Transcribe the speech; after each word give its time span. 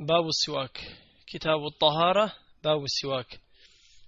باب 0.00 0.26
السواك 0.40 0.76
كتاب 1.28 1.62
الطهارة 1.80 2.18
باب 2.64 2.82
السواك። 2.94 3.30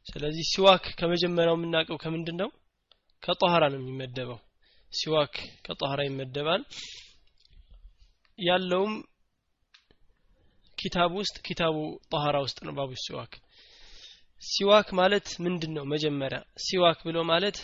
ስለዚህ 0.07 0.45
ሲዋክ 0.51 0.85
ከመጀመሪያው 0.99 1.57
የምናውቀው 1.59 1.99
ከምንድን 2.03 2.37
ነው 2.43 2.51
ከጠሃራ 3.23 3.65
ነው 3.73 3.81
የሚመደበው። 3.81 4.39
ሲዋክ 4.93 5.35
ከጠሃራ 5.67 6.01
ይመደባል። 6.07 6.63
ያለውም 8.39 8.93
ኪታብ 10.79 11.13
ውስጥ 11.21 11.37
كتاب 11.47 11.77
الطهارة 12.13 12.37
ውስጥ 12.45 12.59
ነው 12.67 12.75
باب 12.77 12.91
السواك። 13.05 13.33
ሲዋክ 14.43 14.89
ማለት 14.99 15.29
ምንድን 15.45 15.73
ነው 15.77 15.85
መጀመሪያ 15.93 16.39
ሲዋክ 16.65 16.99
ብሎ 17.07 17.19
ማለት 17.31 17.57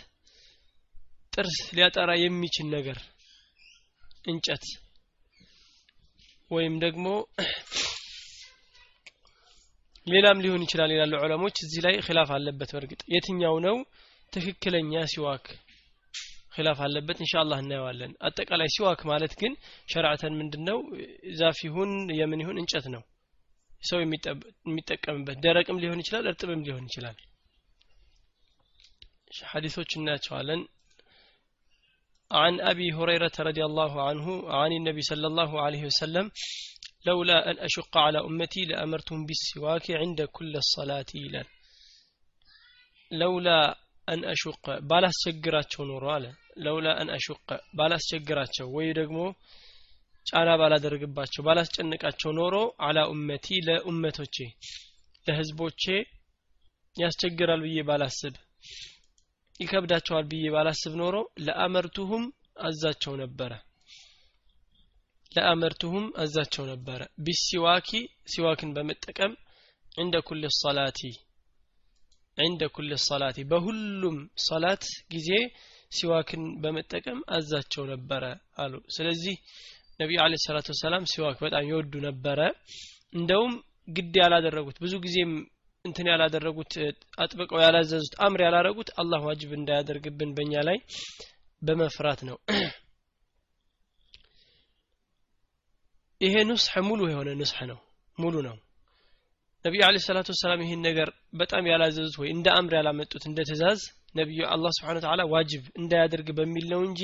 ጥርስ 1.33 1.59
ሊያጠራ 1.77 2.11
የሚችል 2.19 2.67
ነገር 2.75 2.99
እንጨት 4.25 4.65
ወይም 6.51 6.75
ደግሞ 6.85 7.07
ሌላም 10.08 10.42
ሊሆን 10.44 10.64
ይችላል 10.66 10.92
ይላሉ 10.94 11.14
ዑለሞች 11.24 11.58
እዚህ 11.66 11.82
ላይ 11.86 11.96
ኺላፍ 12.08 12.30
አለበት 12.36 12.70
በእርግጥ 12.76 13.02
የትኛው 13.14 13.56
ነው 13.66 13.76
ትክክለኛ 14.34 15.02
ሲዋክ 15.14 15.46
ኺላፍ 16.56 16.80
አለበት 16.86 17.18
ኢንሻአላህ 17.24 17.60
እናየዋለን 17.64 18.12
አጠቃላይ 18.28 18.70
ሲዋክ 18.76 19.02
ማለት 19.12 19.34
ግን 19.42 19.54
ሸርዓተን 19.94 20.34
ምንድነው 20.40 20.80
ዛፍ 21.40 21.60
ይሁን 21.68 21.92
የምን 22.20 22.42
ይሁን 22.44 22.60
እንጨት 22.64 22.88
ነው 22.96 23.04
ሰው 23.90 24.00
የሚጠቀምበት 24.04 25.38
ደረቅም 25.46 25.82
ሊሆን 25.84 26.02
ይችላል 26.04 26.26
እርጥብም 26.32 26.64
ሊሆን 26.68 26.88
ይችላል 26.90 27.18
ሐዲሶች 29.52 29.92
እናያቸዋለን 30.00 30.62
عن 32.32 32.54
أبي 32.64 32.88
هريرة 32.94 33.36
رضي 33.40 33.64
الله 33.66 33.94
عنه 34.08 34.28
عن 34.52 34.72
النبي 34.72 35.02
صلى 35.04 35.28
الله 35.28 35.52
عليه 35.62 35.84
وسلم 35.86 36.26
لولا 37.06 37.38
أن 37.52 37.56
أشق 37.60 37.94
على 37.98 38.20
أمتي 38.20 38.62
لأمرتهم 38.66 39.26
بالسواك 39.26 39.86
عند 39.92 40.20
كل 40.22 40.54
الصلاة 40.56 41.10
إلى 41.16 41.42
لولا 43.12 43.60
أن 44.08 44.20
أشق 44.26 44.66
بالاس 44.90 45.16
شجراتشو 45.26 45.84
نورو 45.84 46.10
على 46.10 46.32
لولا 46.58 47.02
أن 47.02 47.10
أشق 47.10 47.48
بالاس 47.78 48.02
شجراتشو 48.12 48.66
ويدقمو 48.76 49.28
ጫና 50.26 50.50
ባላደርግባቸው 50.62 51.42
ባላስጨንቃቸው 51.48 52.32
ኖሮ 52.40 52.56
አላ 52.88 52.98
ኡመቲ 53.12 53.48
ለኡመቶቼ 53.68 54.36
ለህዝቦቼ 55.28 55.84
ያስቸግራል 56.96 57.62
ብዬ 57.66 57.80
ባላስብ 57.88 58.36
ይከብዳቸዋል 59.64 60.26
ብዬ 60.32 60.46
ባላስብ 60.56 60.94
ኖሮ 61.02 61.16
ለአመርቱሁም 61.46 62.26
አዛቸው 62.68 63.14
ነበረ 63.24 63.52
ለአመርቱሁም 65.35 66.07
አዛቸው 66.23 66.65
ነበረ። 66.73 67.01
ቢሲዋኪ 67.25 67.91
ሲዋክን 68.33 68.71
በመጠቀም 68.77 69.33
እንደ 69.99 70.15
ኩል 70.29 70.43
ሰላቲ 70.61 71.01
እንደ 72.39 72.63
ኩል 72.77 72.91
ሰላቲ 73.05 73.39
በሁሉም 73.51 74.17
ሰላት 74.47 74.85
ጊዜ 75.13 75.29
ሲዋክን 75.93 76.45
በመጠቀም 76.63 77.19
አዛቸው 77.37 77.85
ነበረ 77.93 78.25
አሉ። 78.57 78.75
ስለዚህ 78.97 79.37
ነቢዩ 80.01 80.19
አለ 80.23 80.35
ሰላቱ 80.45 80.67
ወሰላም 80.75 81.05
ሲዋክ 81.13 81.37
በጣም 81.45 81.67
ይወዱ 81.69 81.95
ነበረ። 82.07 82.41
እንደውም 83.13 83.53
ግድ 83.89 84.15
ያላደረጉት 84.23 84.77
ብዙ 84.85 84.95
ጊዜም 85.05 85.33
እንትን 85.85 86.07
ያላደረጉት 86.11 86.73
አጥብቀው 87.23 87.59
ያላዘዙት 87.65 88.15
አምር 88.27 88.41
ያላረጉት 88.47 88.91
አላህ 89.01 89.21
ዋጅብ 89.29 89.51
እንዳያደርግብን 89.59 90.31
በእኛ 90.37 90.63
ላይ 90.69 90.79
በመፍራት 91.63 92.21
ነው 92.29 92.37
ይሄ 96.25 96.35
ኑስሕ 96.49 96.75
ሙሉ 96.89 97.01
የሆነ 97.11 97.31
ኑስሕ 97.39 97.59
ነው። 97.71 97.79
ሙሉ 98.19 98.35
ነው። 98.47 98.57
ነቢዩ 99.65 99.83
አለ 99.87 99.97
ሰላቱ 100.07 100.29
ወሰላም 100.33 100.63
ይህን 100.65 100.81
ነገር 100.87 101.09
በጣም 101.41 101.69
ያላዘዙት 101.71 102.17
ወይ 102.21 102.29
እንደ 102.35 102.47
አምር 102.57 102.73
ያላመጡት 102.79 103.23
እንደ 103.29 103.39
ትእዛዝ 103.49 103.81
ነቢዩ 104.15 104.41
አላህ 104.55 104.71
ስብሓን 104.77 105.01
ተዓላ 105.05 105.23
ዋጅብ 105.33 105.65
እንዳያደርግ 105.81 106.29
በሚል 106.39 106.67
ነው 106.73 106.81
እንጂ 106.89 107.03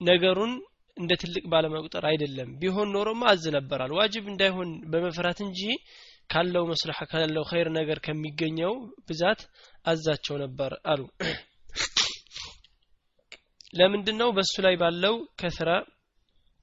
ነገሩን 0.00 0.52
እንደ 0.96 1.12
ትልቅ 1.22 1.44
ባለመቁጠር 1.52 2.04
አይደለም። 2.10 2.50
ቢሆን 2.60 2.88
ኖሮማ 2.94 3.22
አዝ 3.32 3.44
ነበራል። 3.56 3.90
ዋጅብ 3.98 4.24
እንዳይሆን 4.32 4.70
በመፍራት 4.92 5.38
እንጂ 5.46 5.60
ካለው 6.30 6.64
መስለሐ 6.70 6.98
ካለው 7.10 7.44
ኸይር 7.50 7.68
ነገር 7.78 7.98
ከሚገኘው 8.06 8.72
ብዛት 9.08 9.40
አዛቸው 9.84 10.36
ነበር 10.44 10.72
አሉ። 10.92 11.00
ለምንድን 13.78 14.16
ነው 14.22 14.28
በሱ 14.36 14.54
ላይ 14.66 14.74
ባለው 14.82 15.14
ከስራ 15.40 15.70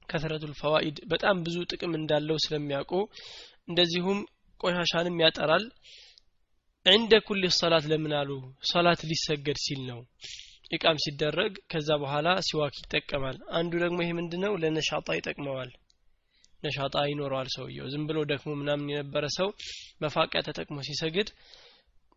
ከስረቱል 0.08 0.52
ፈዋኢድ 0.60 0.96
በጣም 1.12 1.36
ብዙ 1.46 1.56
ጥቅም 1.72 1.92
እንዳለው 1.98 2.38
ስለሚያውቁ 2.44 2.92
እንደዚሁም 3.68 4.18
ቆሻሻንም 4.60 5.20
ያጠራል። 5.24 5.64
እንደ 6.86 7.12
ኩል 7.26 7.42
ሰላት 7.58 7.84
ለምን 7.90 8.12
አሉ? 8.18 8.30
ሰላት 8.70 9.00
ሊሰገድ 9.10 9.58
ሲል 9.64 9.80
ነው። 9.90 10.00
ኢቃም 10.74 10.98
ሲደረግ 11.04 11.52
ከዛ 11.70 11.88
በኋላ 12.02 12.28
ሲዋክ 12.46 12.74
ይጠቀማል። 12.80 13.36
አንዱ 13.58 13.72
ደግሞ 13.84 13.98
ይሄ 14.04 14.10
ምንድነው? 14.18 14.52
ለነሻጣ 14.62 15.08
ይጠቅመዋል። 15.18 15.70
ነሻጣ 16.62 16.96
ይኖረዋል 17.10 17.48
ሰውየው። 17.54 17.86
ዝም 17.92 18.04
ብሎ 18.08 18.18
ደክሞ 18.30 18.50
ምናምን 18.60 18.90
የነበረ 18.92 19.24
ሰው 19.38 19.48
መፋቂያ 20.02 20.40
ተጠቅሞ 20.48 20.78
ሲሰግድ 20.88 21.28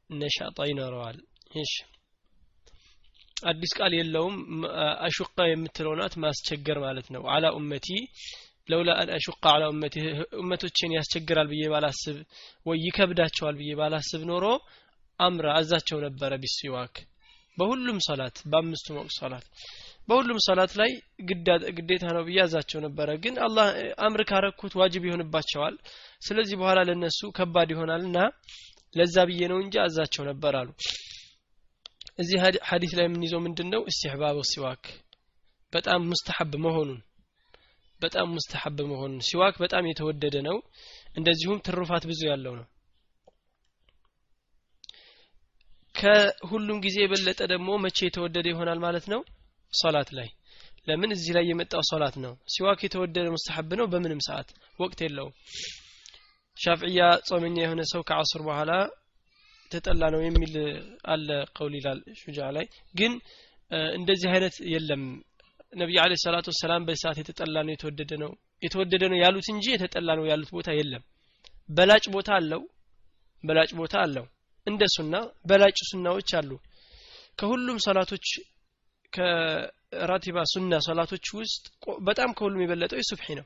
ነሻጣ 0.10 0.58
ይኖረዋል። 0.70 1.18
እሺ 1.62 1.74
አዲስ 3.44 3.72
ቃል 3.78 3.94
የለውም። 3.98 4.36
አሹቃ 5.06 5.38
የምትለው 5.50 5.94
ማስቸገር 6.24 6.78
ማለት 6.86 7.08
ነው። 7.16 7.24
አላ 7.34 7.46
ኡመቲ 7.58 7.88
ለውላ 8.70 8.92
አን 9.02 9.10
አሹቃ 9.18 9.44
አላ 9.54 9.64
ኡመቲ 9.74 9.96
ኡመቶችን 10.40 10.96
ያስቸግራል 10.98 11.48
ብዬ 11.52 11.66
ባላስብ 11.74 12.18
ወይ 12.66 12.80
ይከብዳቸዋል 12.86 13.56
ብዬ 13.60 13.72
ባላስብ 13.80 14.24
ኖሮ 14.32 14.46
አምራ 15.20 15.48
አዛቸው 15.60 16.00
ነበረ 16.06 16.32
ቢስዋክ። 16.42 16.96
በሁሉም 17.58 18.00
ሰላት 18.08 18.38
በአምስቱ 18.50 18.88
ወቅት 18.98 19.14
ሰላት 19.20 19.46
በሁሉም 20.10 20.40
ሰላት 20.46 20.74
ላይ 20.80 20.92
ግዴታ 21.78 22.04
ነው 22.16 22.24
ብዬ 22.28 22.38
አዛቸው 22.44 22.80
ነበረ። 22.86 23.10
ግን 23.24 23.36
አላህ 23.46 23.68
አምር 24.06 24.22
ካረኩት 24.30 24.74
ዋጅብ 24.82 25.06
ይሆንባቸዋል። 25.08 25.76
ስለዚህ 26.22 26.56
በኋላ 26.62 26.80
ለነሱ 26.90 27.20
ከባድ 27.38 27.72
ይሆናል 27.76 28.04
እና 28.10 28.20
ለዛ 28.96 29.16
ብዬ 29.30 29.42
ነው 29.52 29.60
እንጂ 29.64 29.76
አዛቸው 29.86 30.24
ነበር 30.30 30.54
አሉ 30.60 30.70
እዚህ 32.20 32.38
ሀዲስ 32.70 32.94
ላይ 32.98 33.06
የምንይዘው 33.08 33.42
ምንድን 33.46 33.70
ነው 33.74 33.82
እስትሕባብ 33.90 34.38
ሲዋክ 34.52 34.84
በጣም 35.74 36.02
ሙስተሐብ 36.12 36.52
መሆኑን 36.66 37.00
በጣም 38.02 38.28
ሙስተሐብ 38.36 38.80
መሆኑን። 38.92 39.22
ሲዋክ 39.28 39.56
በጣም 39.64 39.84
የተወደደ 39.90 40.36
ነው። 40.48 40.58
እንደዚሁም 41.16 41.62
ትሩፋት 41.66 42.04
ብዙ 42.10 42.22
ያለው 42.30 42.54
ነው። 42.60 42.66
ከሁሉም 45.96 46.80
ጊዜ 46.84 46.98
የበለጠ 47.04 47.40
ደግሞ 47.54 47.70
መቼ 47.86 47.98
የተወደደ 48.06 48.46
ይሆናል 48.52 48.80
ማለት 48.80 49.06
ነው? 49.14 49.22
ሶላት 49.74 50.10
ላይ። 50.18 50.28
ለምን? 50.88 51.12
እዚህ 51.16 51.32
ላይ 51.38 51.46
የመጣው 51.50 51.82
ሶላት 51.90 52.16
ነው። 52.26 52.34
ሲዋክ 52.54 52.80
የተወደደ 52.84 53.26
ሙስተሐብ 53.36 53.72
ነው? 53.80 53.86
በምንም 53.94 54.22
ሰዓት። 54.28 54.50
ወቅት 54.80 55.00
የለውም። 55.06 55.34
ሻፍዕያ 56.58 57.00
ጾመኛ 57.28 57.58
የሆነ 57.62 57.82
ሰው 57.92 58.02
ከአስር 58.10 58.42
በኋላ 58.48 58.72
ተጠላ 59.72 60.04
ነው 60.14 60.22
የሚል 60.24 60.54
አለ 61.08 61.28
ቀውል 61.56 61.74
ይላል 61.80 62.00
ሹጃ 62.22 62.40
ላይ። 62.58 62.66
ግን 62.96 63.14
እንደዚህ 63.98 64.30
አይነት 64.34 64.56
የለም። 64.74 65.04
ነቢዩ 65.74 65.98
አለ 66.04 66.14
ሰላቱ 66.24 66.48
ወሰላም 66.54 66.86
በሰዓት 66.88 67.18
የተጠላ 67.22 67.56
ነው 67.66 67.74
የተወደደ 67.76 68.12
ነው 68.22 68.32
የተወደደ 68.64 69.04
ነው 69.12 69.18
ያሉት 69.24 69.48
እንጂ 69.54 69.66
የተጠላ 69.74 70.10
ነው 70.20 70.26
ያሉት 70.32 70.50
ቦታ 70.56 70.70
የለም። 70.78 71.04
በላጭ 71.70 72.06
ቦታ 72.16 72.30
አለው 72.40 72.62
በላጭ 73.44 73.72
ቦታ 73.80 73.96
አለው። 74.06 74.26
እንደ 74.68 74.84
ሱና 74.94 75.16
በላጭ 75.50 75.78
ሱናዎች 75.90 76.30
አሉ። 76.40 76.52
ከሁሉም 77.40 77.78
ሰላቶች 77.86 78.28
ከራቲባ 79.14 80.38
ሱና 80.52 80.80
ሰላቶች 80.88 81.26
ውስጥ 81.40 81.64
በጣም 82.08 82.30
ከሁሉም 82.38 82.64
የበለጠው 82.64 83.00
የሱብሒ 83.00 83.28
ነው። 83.40 83.46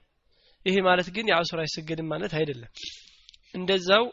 ይሄ 0.65 0.75
ማለት 0.87 1.07
ግን 1.15 1.29
የአሱር 1.31 1.59
አይሰገድም 1.63 2.09
ማለት 2.13 2.33
አይደለም። 2.39 2.71
እንደዛው 3.53 4.03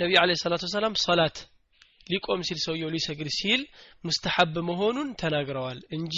ነቢ 0.00 0.10
አለ 0.20 0.32
ሰላቱ 0.42 0.62
ወሰላም 0.66 0.94
ሰላት 1.02 1.36
ሊቆም 2.06 2.40
ሲል 2.48 2.58
ሰውየው 2.64 2.92
ሊሰግድ 2.94 3.28
ሲል 3.36 3.62
ሙስተሐብ 4.04 4.54
መሆኑን 4.68 5.08
ተናግረዋል 5.20 5.80
እንጂ 5.96 6.16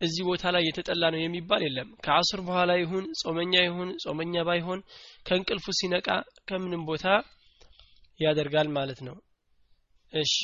እዚህ 0.00 0.22
ቦታ 0.28 0.44
ላይ 0.54 0.62
የተጠላ 0.66 1.04
ነው 1.14 1.20
የሚባል 1.22 1.62
የለም። 1.66 1.88
ከአስር 2.04 2.40
በኋላ 2.46 2.72
ይሁን 2.80 3.04
ጾመኛ 3.22 3.54
ይሁን 3.66 3.90
ጾመኛ 4.04 4.44
ባይሆን 4.48 4.80
ከእንቅልፉ 5.26 5.66
ሲነቃ 5.78 6.08
ከምንም 6.48 6.82
ቦታ 6.90 7.06
ያደርጋል 8.20 8.68
ማለት 8.76 9.00
ነው። 9.08 9.16
እሺ። 10.12 10.34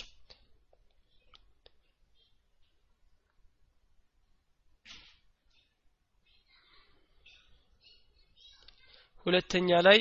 ሁለተኛ 9.26 9.70
ላይ 9.87 9.99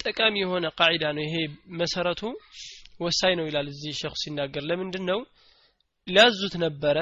ጠቃሚ 0.00 0.34
የሆነ 0.40 0.66
ቃዒዳ 0.78 1.04
ነው። 1.16 1.22
ይሄ 1.26 1.34
መሰረቱ 1.80 2.20
ወሳኝ 3.00 3.32
ነው 3.38 3.46
ይላል 3.48 3.66
እዚህ 3.72 3.92
ሸኹ 4.00 4.14
ሲናገር። 4.22 4.62
ለምንድን 4.70 5.04
ነው 5.10 5.20
ሊያዙት 6.06 6.54
ነበረ። 6.64 6.98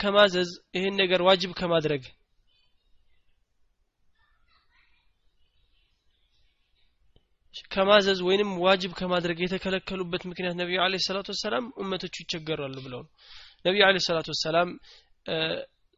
ከማዘዝ 0.00 0.48
ይህን 0.76 0.94
ነገር 1.02 1.20
ዋጅብ 1.28 1.52
ከማድረግ 1.58 2.02
ከማዘዝ 7.72 8.18
ወይንም 8.26 8.50
ዋጅብ 8.64 8.92
ከማድረግ 8.98 9.38
የተከለከሉበት 9.42 10.22
ምክንያት 10.30 10.54
ነቢዩ 10.60 10.78
አለ 10.84 10.94
ሰላቱ 11.06 11.28
ወሰላም 11.34 11.64
እመቶቹ 11.82 12.14
ይቸገራሉ 12.22 12.76
ብለው 12.86 13.00
ነው። 13.02 13.10
ነቢዩ 13.64 13.82
አለ 13.88 13.96
ሰላቱ 14.06 14.28
ወሰላም 14.34 14.68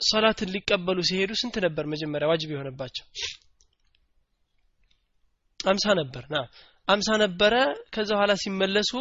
ሰላትን 0.00 0.52
ሊቀበሉ 0.54 0.98
ሲሄዱ 1.08 1.32
ስንት 1.40 1.56
ነበር 1.66 1.84
መጀመሪያ 1.92 2.26
ዋጅብ 2.32 2.50
የሆነባቸው? 2.52 3.04
አምሳ 5.60 5.94
ነበር። 6.00 6.24
ና 6.30 6.38
አምሳ 6.88 7.08
ነበረ። 7.22 7.54
ከዛ 7.94 8.10
በኋላ 8.14 8.32
ሲመለሱ 8.42 8.92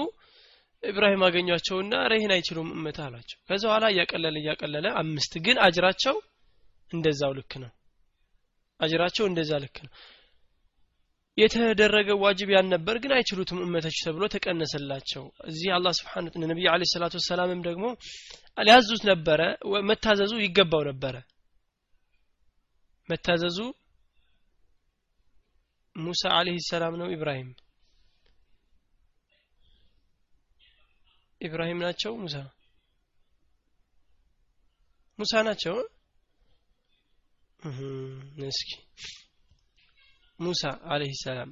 ኢብራሂም 0.84 1.24
አገኟቸውና 1.28 1.94
ረይህን 2.12 2.32
አይችሉም 2.36 2.70
እመት 2.76 2.98
አሏቸው። 3.06 3.38
ከዛ 3.50 3.64
በኋላ 3.70 3.86
እያቀለለ 3.94 4.36
እያቀለለ 4.42 4.88
አምስት 5.02 5.34
ግን 5.46 5.58
አጅራቸው 5.66 6.16
እንደዛው 6.92 7.32
ልክ 7.38 7.54
ነው። 7.64 7.72
አጅራቸው 8.80 9.26
እንደዛ 9.30 9.52
ልክ 9.64 9.78
ነው። 9.86 9.92
የተደረገ 11.38 12.10
ዋጅብ 12.22 12.50
ያን 12.54 12.68
ነበር 12.74 12.96
ግን 13.04 13.12
አይችሉትም 13.16 13.60
እመቶች 13.66 13.98
ተብሎ 14.06 14.24
ተቀነሰላቸው። 14.34 15.24
እዚህ 15.50 15.70
አላህ 15.76 15.92
ስብሓን 15.98 16.28
ነቢዩ 16.44 16.68
አለ 16.74 16.84
ሰላቱ 16.94 17.14
ወሰላምም 17.20 17.60
ደግሞ 17.68 17.86
ሊያዙት 18.60 19.04
ነበረ። 19.10 19.42
መታዘዙ 19.90 20.34
ይገባው 20.44 20.84
ነበረ። 20.90 21.16
መታዘዙ 23.10 23.58
ሙሳ 25.98 26.22
አለህ 26.38 26.58
ሰላም 26.70 26.94
ነው። 26.96 27.08
ኢብራሂም 27.12 27.50
ኢብራሂም 31.42 31.80
ናቸው 31.82 32.12
ሙሳ? 32.18 32.36
ሙሳ 35.20 35.34
ናቸው? 35.44 35.76
እስኪ 38.48 38.70
ሙሳ 40.40 40.62
አለህ 40.86 41.14
ሰላም 41.24 41.52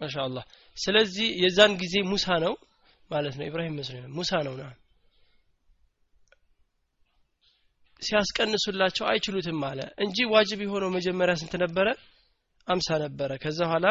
ማሻአላህ። 0.00 0.44
ስለዚህ 0.76 1.28
የዛን 1.42 1.72
ጊዜ 1.80 1.94
ሙሳ 2.10 2.26
ነው 2.38 2.54
ማለት 3.10 3.34
ነው። 3.38 3.44
ኢብራሂም 3.46 3.74
መስሎኝ 3.78 4.04
ሙሳ 4.12 4.32
ነው 4.46 4.54
ና 4.60 4.64
ሲያስቀንሱላቸው 8.02 9.04
አይችሉትም 9.10 9.62
አለ። 9.68 9.80
እንጂ 10.04 10.26
ዋጅብ 10.32 10.60
የሆነው 10.64 10.90
መጀመሪያ 10.96 11.34
ስንት 11.40 11.54
ነበረ? 11.64 11.86
አምሳ 12.68 12.88
ነበረ። 13.04 13.30
ከዛ 13.42 13.58
በኋላ 13.64 13.86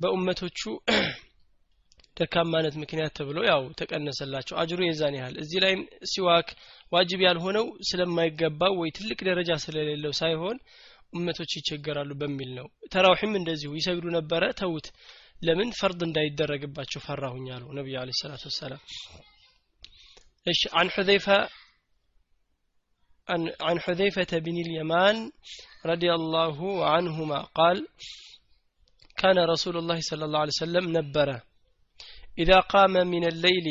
በኡመቶቹ 0.00 0.60
ደካማነት 2.18 2.74
ምክንያት 2.80 3.12
ተብሎ 3.18 3.38
ያው 3.48 3.62
ተቀነሰላቸው። 3.78 4.54
አጅሩ 4.60 4.80
የዛን 4.84 5.14
ያህል 5.18 5.34
እዚህ 5.42 5.58
ላይም 5.64 5.82
ሲዋክ 6.10 6.48
ዋጅብ 6.92 7.20
ያልሆነው 7.26 7.66
ስለማይገባው 7.88 8.74
ወይ 8.80 8.90
ትልቅ 8.98 9.18
ደረጃ 9.28 9.50
ስለሌለው 9.64 10.12
ሳይሆን 10.20 10.56
እመቶች 11.12 11.52
ይቸገራሉ 11.58 12.10
በሚል 12.20 12.50
ነው። 12.58 12.66
ተራውሒም 12.92 13.32
እንደዚሁ 13.40 13.70
ይሰግዱ 13.78 14.06
ነበረ። 14.16 14.42
ተውት 14.60 14.86
ለምን 15.42 15.70
ፈርድ 15.78 16.00
እንዳይደረግባቸው 16.06 17.00
ፈራሁኝ 17.06 17.46
ነቢዩ 17.72 17.96
አለ 18.02 18.10
ሰላቱ 18.20 18.44
ወሰላም። 18.50 18.82
እሺ 20.46 20.62
አን 20.78 20.88
ሑዘይፈ 20.94 21.26
عن, 23.27 23.41
عن 23.61 23.79
حذيفة 23.79 24.31
بن 24.39 24.55
اليمان 24.57 25.15
رضي 25.85 26.09
الله 26.13 26.57
عنهما 26.85 27.39
قال 27.59 27.77
كان 29.17 29.37
رسول 29.45 29.75
الله 29.77 29.99
صلى 30.01 30.23
الله 30.25 30.39
عليه 30.39 30.55
وسلم 30.57 30.85
نبره 30.97 31.39
إذا 32.37 32.59
قام 32.73 32.93
من 33.07 33.23
الليل 33.27 33.67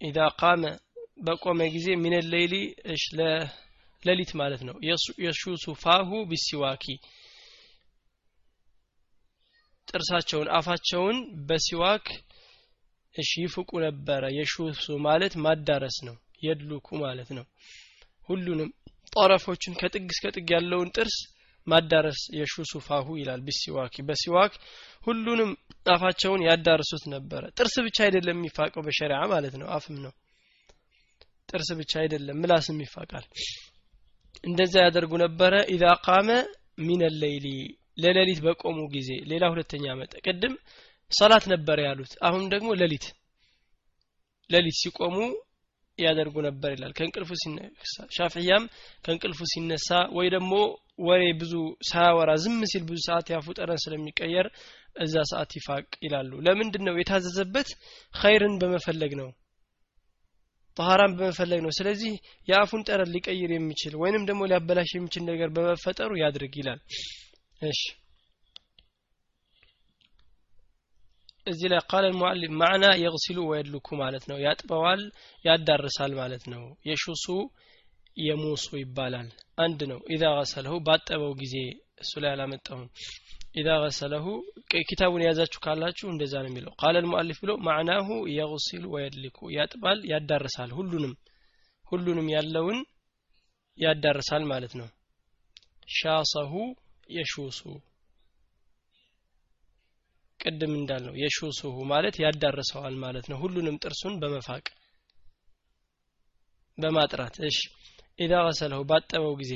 إذا 0.00 0.26
قام 0.42 0.62
በቆመ 1.26 1.60
ጊዜ 1.72 1.86
ሚን 2.02 2.14
ሌይሊ 2.34 2.54
እሽ 2.92 3.02
ሌሊት 4.02 4.30
ማለት 4.40 4.62
ነው 4.68 4.76
የሹሱ 5.24 5.64
ፋሁ 5.82 6.10
ቢሲዋኪ 6.30 6.84
ጥርሳቸውን 9.88 10.48
አፋቸውን 10.58 11.16
በሲዋክ 11.48 12.06
እሺ 13.14 13.30
ይፍቁ 13.44 13.70
ነበረ 13.86 14.22
የሹሱ 14.38 14.96
ማለት 15.08 15.34
ማዳረስ 15.44 15.96
ነው 16.08 16.16
የድሉኩ 16.46 16.88
ማለት 17.04 17.30
ነው 17.38 17.44
ሁሉንም 18.29 18.69
ጠረፎችን 19.13 19.77
ከጥግ 19.79 20.07
እስከ 20.13 20.31
ጥግ 20.35 20.49
ያለውን 20.55 20.89
ጥርስ 20.95 21.17
ማዳረስ 21.67 22.19
يشوص 22.37 22.73
فاه 22.87 23.07
ይላል 23.19 23.41
بالسواك። 23.45 23.95
በሲዋክ 24.07 24.53
ሁሉንም 25.01 25.51
አፋቸውን 25.93 26.41
ያዳርሱት 26.47 27.03
ነበረ። 27.13 27.43
ጥርስ 27.57 27.75
ብቻ 27.87 27.97
አይደለም 28.05 28.37
የሚፋቀው 28.37 28.83
በሸሪዓ 28.87 29.19
ማለት 29.33 29.55
ነው። 29.61 29.67
አፍም 29.75 29.97
ነው። 30.05 30.13
ጥርስ 31.49 31.69
ብቻ 31.79 31.93
አይደለም 32.03 32.37
ምላስም 32.41 32.77
ይፋቃል። 32.85 33.25
እንደዛ 34.43 34.73
ያደርጉ 34.85 35.13
ነበረ። 35.25 35.53
إذا 35.75 35.85
قام 36.05 36.29
من 36.85 37.01
الليل 37.21 37.47
ለሌሊት 37.97 38.39
በቆሙ 38.45 38.79
ጊዜ 38.95 39.09
ሌላ 39.31 39.43
ሁለተኛ 39.53 39.85
መጠ 39.99 40.13
ቅድም 40.25 40.55
ሰላት 41.11 41.45
ነበረ 41.53 41.77
ያሉት 41.87 42.13
አሁን 42.27 42.43
ደግሞ 42.53 42.69
ሌሊት 42.81 43.05
ሌሊት 44.49 44.75
ሲቆሙ 44.81 45.15
ያደርጉ 45.99 46.35
ነበር 46.45 46.71
ይላል። 46.75 46.93
ከእንቅልፉ 46.97 47.29
ሲነሳ 47.41 47.95
ሻፍያም 48.15 48.63
ከእንቅልፉ 49.05 49.39
ሲነሳ 49.51 49.87
ወይ 50.17 50.27
ደግሞ 50.35 50.53
ወሬ 50.99 51.23
ብዙ 51.41 51.53
ሳያወራ 51.89 52.31
ዝም 52.43 52.59
ሲል 52.71 52.83
ብዙ 52.89 52.99
ሰዓት 53.07 53.27
ያፉ 53.33 53.55
ጠረን 53.57 53.81
ስለሚቀየር 53.83 54.47
እዛ 54.97 55.15
ሰዓት 55.31 55.51
ይፋቅ 55.57 55.87
ይላሉ። 56.05 56.31
ለምንድን 56.45 56.83
ነው 56.87 56.95
የታዘዘበት? 56.97 57.69
ኸይርን 58.13 58.55
በመፈለግ 58.61 59.13
ነው። 59.21 59.29
ጠሃራን 60.77 61.13
በመፈለግ 61.17 61.59
ነው። 61.65 61.71
ስለዚህ 61.71 62.13
የአፉን 62.47 62.81
ጠረን 62.87 63.11
ሊቀይር 63.15 63.51
የሚችል 63.53 63.93
ወይንም 64.01 64.23
ደግሞ 64.29 64.41
ሊያበላሽ 64.49 64.89
የሚችል 64.95 65.23
ነገር 65.31 65.49
በመፈጠሩ 65.55 66.11
ያድርግ 66.23 66.55
ይላል። 66.61 66.79
እሺ 67.61 67.81
እዚህ 71.45 71.67
ላይ 71.71 71.81
ቃል 71.89 72.05
ሙዓሊም 72.17 72.53
ማዕና 72.59 72.85
የግሲሉ 73.01 73.39
ወየድልኩ 73.49 73.87
ማለት 73.99 74.23
ነው። 74.29 74.37
ያጥበዋል 74.45 75.01
ያዳርሳል 75.45 76.13
ማለት 76.19 76.43
ነው። 76.53 76.63
የሹሱ 76.89 77.25
የሙሱ 78.17 78.67
ይባላል። 78.81 79.29
አንድ 79.57 79.79
ነው። 79.91 79.99
ኢዛ 80.13 80.23
ገሰለሁ 80.37 80.73
ባጠበው 80.87 81.33
ጊዜ 81.41 81.55
እሱ 82.01 82.13
ላይ 82.23 82.31
አላመጣሁም። 82.33 82.87
ኢዛ 83.55 83.69
ገሰለሁ 83.83 84.25
ኪታቡን 84.83 85.23
የያዛችሁ 85.23 85.59
ካላችሁ 85.65 86.07
እንደዛ 86.11 86.33
ነው 86.43 86.49
የሚለው። 86.51 86.73
ቃል 86.81 86.95
ሙአሊፍ 87.11 87.37
ብሎ 87.43 87.51
ማዕናሁ 87.67 88.07
የግሲሉ 88.33 88.83
ወየድልኩ 88.95 89.37
ያጥባል 89.57 89.99
ያዳርሳል። 90.11 90.71
ሁሉንም 90.77 91.13
ሁሉንም 91.85 92.27
ያለውን 92.35 92.79
ያዳርሳል 93.77 94.43
ማለት 94.51 94.73
ነው። 94.79 94.87
ሻሰሁ 95.95 96.53
የሹሱ 97.09 97.59
ቅድም 100.45 100.73
እንዳልነው 100.77 101.15
የሹሱሁ 101.21 101.75
ማለት 101.91 102.15
ያዳርሰዋል 102.23 102.95
ማለት 103.03 103.25
ነው። 103.31 103.37
ሁሉንም 103.43 103.79
ጥርሱን 103.83 104.15
በመፋቅ 104.21 104.65
በማጥራት። 106.77 107.35
እሺ 107.47 107.59
ኢዛ 108.19 108.33
ገሰለሁ 108.47 108.79
ባጠበው 108.89 109.33
ጊዜ። 109.41 109.53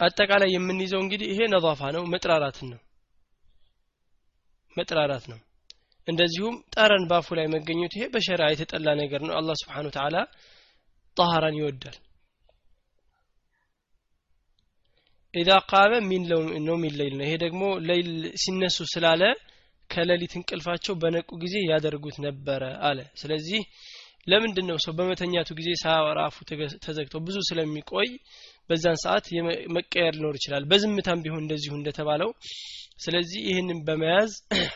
አጠቃላይ 0.00 0.50
የምንይዘው 0.52 1.00
እንግዲህ 1.04 1.28
ይሄ 1.32 1.40
ነዛፋ 1.52 1.90
ነው 1.96 2.04
መጥራራትን 2.12 2.68
ነው 2.72 2.80
መጥራራት 4.76 5.24
ነው። 5.32 5.38
እንደዚሁም 6.08 6.56
ጠረን 6.74 7.04
ባፉ 7.10 7.36
ላይ 7.38 7.46
መገኘት 7.52 7.92
ይሄ 7.96 8.04
በሸሪዓ 8.10 8.48
የተጠላ 8.50 8.88
ነገር 9.02 9.20
ነው። 9.28 9.34
አላህ 9.36 9.56
ስብሓን 9.60 9.88
ጠሃራን 11.16 11.58
ይወዳል 11.58 11.96
إذا 15.34 15.50
قام 15.70 15.92
من 16.08 16.22
ነው 16.66 16.76
من 16.82 16.94
الليل 16.98 17.14
ነው። 17.18 17.24
ይሄ 17.26 17.34
ደግሞ 17.44 17.62
ليل 17.88 18.10
ሲነሱ 18.42 18.78
ስላለ 18.92 19.22
ከሌሊት 19.90 20.32
እንቅልፋቸው 20.38 20.94
በነቁ 21.02 21.28
ጊዜ 21.42 21.54
ያደርጉት 21.70 22.16
ነበረ 22.26 22.62
አለ። 22.88 22.98
ስለዚህ 23.20 23.62
ለምንድን 24.26 24.66
ነው 24.70 24.76
ሰው 24.84 24.92
በመተኛቱ 24.98 25.50
ጊዜ 25.58 25.70
ሳያወራ 25.82 26.20
አፉ 26.28 26.36
ተዘግቶ 26.84 27.14
ብዙ 27.26 27.36
ስለሚቆይ 27.48 28.08
በዛን 28.70 28.98
ሰዓት 29.02 29.26
መቀየር 29.76 30.14
ሊኖር 30.18 30.36
ይችላል። 30.38 30.64
በዝምታም 30.70 31.22
ቢሆን 31.24 31.42
እንደዚሁ 31.44 31.72
እንደተባለው። 31.78 32.30
ስለዚህ 33.04 33.40
ይህንን 33.48 33.78
በመያዝ 33.86 34.32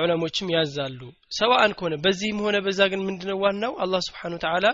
ዑለሞችም 0.00 0.48
ያዛሉ። 0.54 1.00
ሰዋአን 1.36 1.72
ከሆነ 1.76 1.94
በዚህም 2.04 2.40
ሆነ 2.46 2.56
በዛ 2.64 2.80
ግን 2.92 3.04
ምንድነው 3.06 3.38
ዋናው? 3.44 3.72
አላህ 3.84 4.00
ስብሓን 4.08 4.34
ተዓላ 4.42 4.66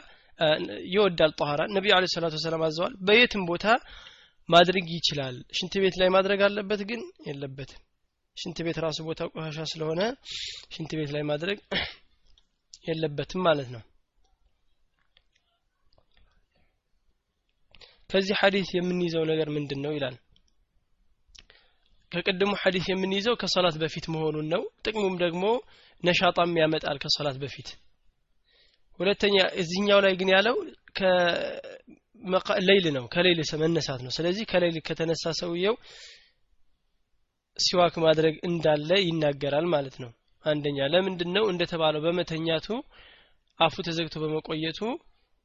ይወዳል 0.93 1.33
ጠኋራ 1.39 1.61
ነቢዩ 1.75 1.93
አለ 1.97 2.07
ሰላቱ 2.13 2.35
ወሰላም 2.39 2.63
አዘዋል 2.67 2.95
በየትም 3.07 3.43
ቦታ 3.51 3.65
ማድረግ 4.49 4.87
ይችላል። 4.97 5.37
ሽንት 5.57 5.75
ቤት 5.83 5.97
ላይ 6.01 6.09
ማድረግ 6.17 6.41
አለበት 6.47 6.83
ግን 6.91 7.01
የለበትም። 7.27 7.81
ሽንት 8.37 8.59
ቤት 8.67 8.79
ራሱ 8.85 8.99
ቦታ 9.09 9.21
ቆሻሻ 9.33 9.65
ስለሆነ 9.73 10.01
ሽንት 10.75 10.93
ቤት 10.99 11.11
ላይ 11.15 11.23
ማድረግ 11.31 11.59
የለበትም 12.85 13.43
ማለት 13.49 13.69
ነው። 13.75 13.83
ከዚህ 18.11 18.37
ሐዲስ 18.41 18.69
የምንይዘው 18.75 19.25
ነገር 19.31 19.49
ምንድን 19.57 19.81
ነው 19.85 19.93
ይላል? 19.97 20.15
ከቅድሙ 22.13 22.53
ሐዲስ 22.63 22.87
የምንይዘው 22.91 23.35
ከሰላት 23.41 23.77
በፊት 23.83 24.07
መሆኑን 24.15 24.47
ነው። 24.55 24.63
ጥቅሙም 24.85 25.17
ደግሞ 25.25 25.45
ነሻጣም 26.03 26.53
ያመጣል 26.61 26.99
ከሰላት 27.03 27.37
በፊት 27.43 27.69
ሁለተኛ 29.01 29.37
እዚህኛው 29.61 30.01
ላይ 30.05 30.15
ግን 30.21 30.31
ያለው 30.35 30.57
ሌይል 32.69 32.87
ነው 32.97 33.05
ከሌይል 33.07 33.41
መነሳት 33.63 34.01
ነው። 34.07 34.13
ስለዚህ 34.17 34.45
ከሌይል 34.53 34.77
ከተነሳ 34.89 35.33
ሰውየው 35.41 35.75
ሲዋክ 37.57 37.95
ማድረግ 38.05 38.35
እንዳለ 38.49 38.91
ይናገራል 39.05 39.67
ማለት 39.75 39.97
ነው። 40.03 40.11
አንደኛ 40.45 40.79
ለምንድን 40.93 41.31
ነው 41.37 41.45
እንደተባለው 41.53 42.03
በመተኛቱ 42.05 42.67
አፉ 43.61 43.75
ተዘግቶ 43.87 44.17
በመቆየቱ 44.23 44.81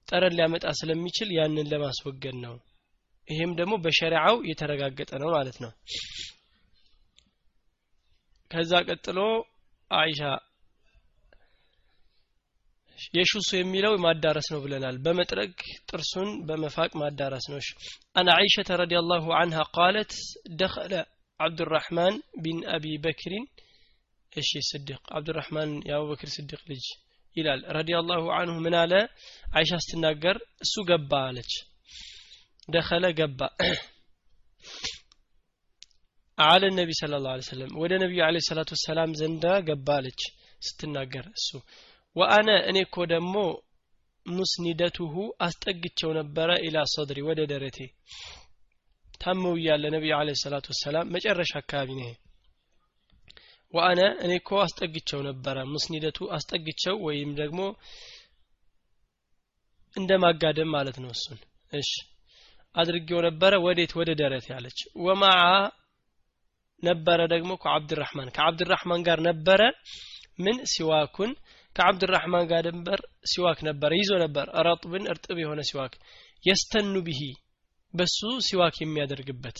ጠረን 0.07 0.35
ሊያመጣ 0.37 0.65
ስለሚችል 0.79 1.29
ያንን 1.37 1.69
ለማስወገድ 1.71 2.35
ነው። 2.45 2.55
ይሄም 3.27 3.51
ደግሞ 3.59 3.73
በሸሪዓው 3.83 4.37
የተረጋገጠ 4.49 5.11
ነው 5.21 5.29
ማለት 5.35 5.57
ነው። 5.63 5.71
ከዛ 8.51 8.71
ቀጥሎ 8.89 9.19
አይሻ 9.91 10.19
የሹሱ 13.13 13.49
የሚለው 13.55 13.93
ማዳረስ 14.03 14.47
ነው 14.53 14.59
ብለናል። 14.63 14.95
በመጥረግ 15.05 15.53
ጥርሱን 15.89 16.29
በመፋቅ 16.47 16.91
ማዳረስ 17.01 17.45
ነው። 17.51 17.59
አን 18.15 18.29
አይሸተ 18.35 18.77
ረዲየላሁ 18.81 19.25
አንሃ 19.39 19.63
ቃለት 19.77 20.13
ደኸለ 20.59 20.93
አብዱራህማን 21.39 22.15
ቢን 22.43 22.59
አቢ 22.75 22.85
በክሪን። 23.03 23.45
እሺ 24.31 24.51
ስድቅ 24.69 25.01
አብዱራህማን 25.15 25.71
የአቡበክር 25.89 26.29
ስድቅ 26.35 26.61
ልጅ 26.71 26.85
ይላል። 27.35 27.61
ረዲየላሁ 27.77 28.23
አንሁ 28.37 28.55
ምን 28.65 28.75
አለ? 28.81 28.93
አይሻ 29.53 29.71
ስትናገር 29.83 30.37
እሱ 30.61 30.75
ገባ 30.89 31.11
አለች። 31.29 31.53
ደኸለ 32.69 33.05
ገባ። 33.19 33.41
አለ 36.37 36.63
ነቢ 36.77 36.91
ስለ 36.99 37.13
ላ 37.19 37.31
ሰለም 37.47 37.71
ወደ 37.81 37.93
ነቢዩ 38.03 38.19
አለ 38.27 38.37
ሰላቱ 38.47 38.69
ወሰላም 38.75 39.11
ዘንዳ 39.19 39.45
ገባ 39.67 39.87
አለች 39.99 40.21
ስትናገር 40.61 41.25
እሱ 41.33 41.49
ወአነ 42.15 42.49
እኔ 42.69 42.77
እኮ 42.85 42.97
ደግሞ 43.11 43.35
ሙስኒደቱሁ 44.25 45.13
አስጠግቸው 45.41 46.11
ነበረ 46.19 46.49
ኢላ 46.65 46.77
ሶድሪ 46.91 47.19
ወደ 47.27 47.41
ደረቴ። 47.51 47.77
ታመው 49.21 49.55
እያለ 49.59 49.83
ነቢዩ 49.93 50.13
አለ 50.17 50.29
ሰላቱ 50.41 50.67
ወሰላም 50.73 51.09
መጨረሻ 51.15 51.51
አካባቢ 51.61 51.89
ነው 51.99 52.11
ወአነ 53.73 53.99
እኔ 54.23 54.31
እኮ 54.39 54.49
አስጠግቸው 54.63 55.19
ነበረ 55.27 55.57
ሙስኒደቱ 55.69 56.17
አስጠግቸው 56.35 56.95
ወይም 57.07 57.29
ደግሞ 57.39 57.59
እንደ 59.95 60.11
ማጋደም 60.23 60.69
ማለት 60.75 60.97
ነው 61.03 61.11
እሱን። 61.15 61.39
እሺ 61.71 61.91
አድርጌው 62.75 63.19
ነበረ 63.27 63.53
ወዴት? 63.65 63.91
ወደ 63.99 64.09
ደረት 64.19 64.45
ያለች 64.51 64.77
ወማዓ 65.05 65.41
ነበረ 66.83 67.19
ደግሞ 67.33 67.51
ከአብድራህማን። 67.63 68.33
ከአብድራህማን 68.35 69.03
ጋር 69.07 69.19
ነበረ። 69.29 69.61
ምን? 70.39 70.57
ሲዋኩን 70.65 71.31
ከአብድራህማን 71.75 72.47
ጋር 72.51 72.61
ድንበር 72.67 72.99
ሲዋክ 73.31 73.59
ነበረ 73.67 73.91
ይዞ 73.99 74.11
ነበር። 74.23 74.47
ረጥብን 74.67 75.05
እርጥብ 75.11 75.37
የሆነ 75.41 75.61
ሲዋክ 75.69 75.93
የስተኑ 76.43 76.95
ብሂ 77.07 77.21
በሱ 77.93 78.19
ሲዋክ 78.47 78.75
የሚያደርግበት። 78.81 79.57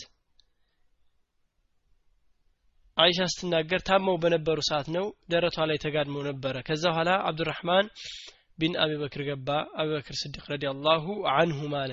አይሻ 2.96 3.20
ስትናገር 3.30 3.80
ታመው 3.86 4.16
በነበሩ 4.22 4.58
ሰዓት 4.68 4.88
ነው 4.96 5.04
ደረቷ 5.32 5.56
ላይ 5.70 5.78
ተጋድመው 5.84 6.22
ነበረ። 6.28 6.56
ከዛ 6.66 6.84
በኋላ 6.92 7.10
አብዱራህማን 7.28 7.86
ቢን 8.58 8.74
አቢበክር 8.82 9.22
ገባ። 9.28 9.48
አቢበክር 9.78 10.16
ስዲቅ 10.20 10.44
ረዲ 10.52 10.64
አላሁ 10.72 11.04
አንሁ 11.34 11.60
ማለ። 11.72 11.92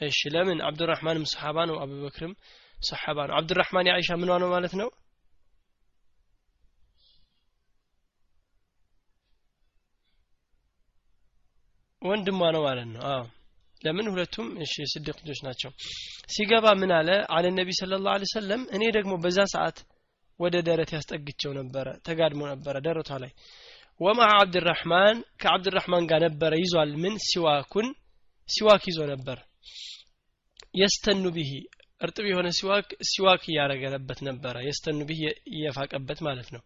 እሺ 0.00 0.20
ለምን? 0.34 0.58
አብዱራህማንም 0.68 1.24
ሰሓባ 1.32 1.58
ነው 1.70 1.76
አቡበክርም 1.82 2.34
ሰሓባ 2.82 3.18
ነው። 3.28 3.34
አብዱራህማን 3.38 3.88
የአይሻ 3.88 4.10
ምኗ 4.20 4.30
ነው 4.42 4.48
ማለት 4.54 4.74
ነው 4.80 4.88
ወንድሟ 12.02 12.40
ነው 12.54 12.62
ማለት 12.66 12.88
ነው። 12.92 13.02
አዎ። 13.10 13.22
ለምን? 13.82 14.06
ሁለቱም 14.12 14.48
እሺ 14.64 14.74
ስድቅ 14.92 15.16
ልጆች 15.20 15.40
ናቸው። 15.46 15.70
ሲገባ 16.34 16.66
ምን 16.80 16.90
አለ? 16.98 17.08
አለ 17.36 17.44
ነቢ 17.58 17.68
ስለ 17.78 17.92
ላሁ 17.98 18.28
ሰለም 18.32 18.62
እኔ 18.74 18.82
ደግሞ 18.96 19.12
በዛ 19.22 19.38
ሰዓት 19.54 19.78
ወደ 20.40 20.56
ደረት 20.66 20.90
ያስጠግቸው 20.96 21.52
ነበረ 21.58 21.86
ተጋድሞ 22.06 22.42
ነበረ 22.52 22.74
ደረቷ 22.86 23.10
ላይ። 23.22 23.32
ومع 24.00 24.20
عبد 24.34 24.65
الرحمن 24.65 25.16
ከአብድራህማን 25.40 26.04
ጋር 26.10 26.20
ነበረ 26.26 26.52
ይዟል። 26.62 26.92
ምን? 27.02 27.14
ሲዋኩን 27.28 27.88
ሲዋክ 28.48 28.84
ይዞ 28.90 29.00
ነበር። 29.12 29.38
يستن 30.74 31.24
به 31.36 31.50
እርጥብ 32.00 32.26
የሆነ 32.28 32.48
ሲዋክ 32.58 32.88
ሲዋክ 33.08 33.42
እያረገለበት 33.48 34.20
ነበረ። 34.28 34.54
يستن 34.66 35.00
به 35.08 35.20
እየፋቀበት 35.52 36.18
ማለት 36.26 36.48
ነው። 36.54 36.62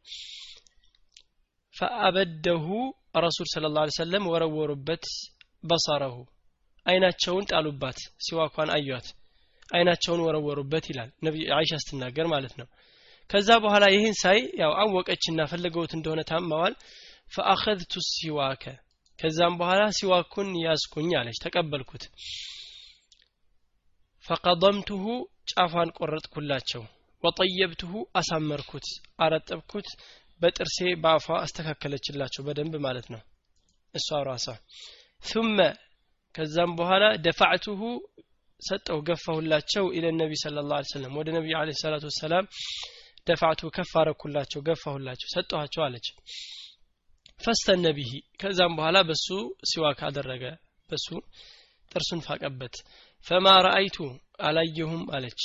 فأبده 1.75 2.67
رسول 3.15 3.34
الله 3.34 3.49
صلى 3.53 3.67
الله 3.73 3.78
عليه 3.78 3.85
وسلم 3.97 4.25
ወረወሩበት 4.31 5.05
بصره 5.65 6.15
አይናቸውን 6.87 7.45
ጣሉባት። 7.51 7.99
ሲዋኳን 8.25 8.71
አዩት 8.77 9.07
አይናቸውን 9.69 10.23
ወረወሩበት 10.27 10.85
ይላል 10.91 11.11
ነቢ 11.27 11.37
አይሻ 11.57 11.73
ስትናገር 11.83 12.27
ማለት 12.33 12.55
ነው። 12.61 12.67
ከዛ 13.31 13.51
በኋላ 13.65 13.85
ይህን 13.93 14.17
ሳይ 14.23 14.39
ያው 14.63 14.73
አወቀችና 14.83 15.47
ፈለገውት 15.53 15.93
እንደሆነ 15.97 16.23
ታማዋል 16.31 16.75
ፈአኸዝቱ 17.33 17.95
ሲዋከ 18.09 18.65
ከዛም 19.19 19.55
በኋላ 19.61 19.83
ሲዋኩን 19.99 20.49
ያዝኩኝ 20.65 21.11
አለች 21.21 21.39
ተቀበልኩት። 21.45 22.05
ፈቀደምቱሁ 24.25 25.05
ጫፏን 25.51 25.91
ቆረጥኩላቸው። 25.99 26.83
ወጠየብትሁ 27.25 27.91
አሳመርኩት 28.15 28.87
አረጠብኩት 29.19 29.89
በጥርሴ 30.41 30.79
በአፏ 31.03 31.27
አስተካከለችላቸው 31.41 32.43
በደንብ 32.47 32.75
ማለት 32.87 33.07
ነው። 33.15 33.23
እሷ 33.95 34.09
ራሷ 34.29 34.47
ثم 35.23 35.59
ከዛም 36.35 36.71
በኋላ 36.79 37.05
ደፋዕቱሁ 37.25 37.81
ሰጠው 38.63 38.99
ገፋሁላቸው 39.09 39.85
ኢለ 39.97 40.07
ነቢ 40.21 40.33
ስለ 40.43 40.63
ላ 40.71 40.81
ሰለም 40.91 41.15
ወደ 41.19 41.29
ነቢዩ 41.37 41.55
አለ 41.61 41.71
ሰላቱ 41.81 42.05
ወሰላም 42.11 42.45
ደፋዕቱ 43.27 43.71
ከፍ 43.71 43.93
ገፋሁላቸው 44.67 45.29
ሰጠኋቸው 45.35 45.83
አለች። 45.87 46.07
ፈስተነ 47.41 47.87
ቢሂ 47.97 48.11
ከዛም 48.43 48.73
በኋላ 48.79 48.99
በሱ 49.03 49.27
ሲዋክ 49.71 50.01
አደረገ 50.03 50.45
በሱ 50.91 51.09
ጥርሱን 51.93 52.21
ፋቀበት። 52.21 52.75
ፈማ 53.27 53.47
ረአይቱ 53.67 53.97
አላየሁም 54.41 55.03
አለች። 55.17 55.43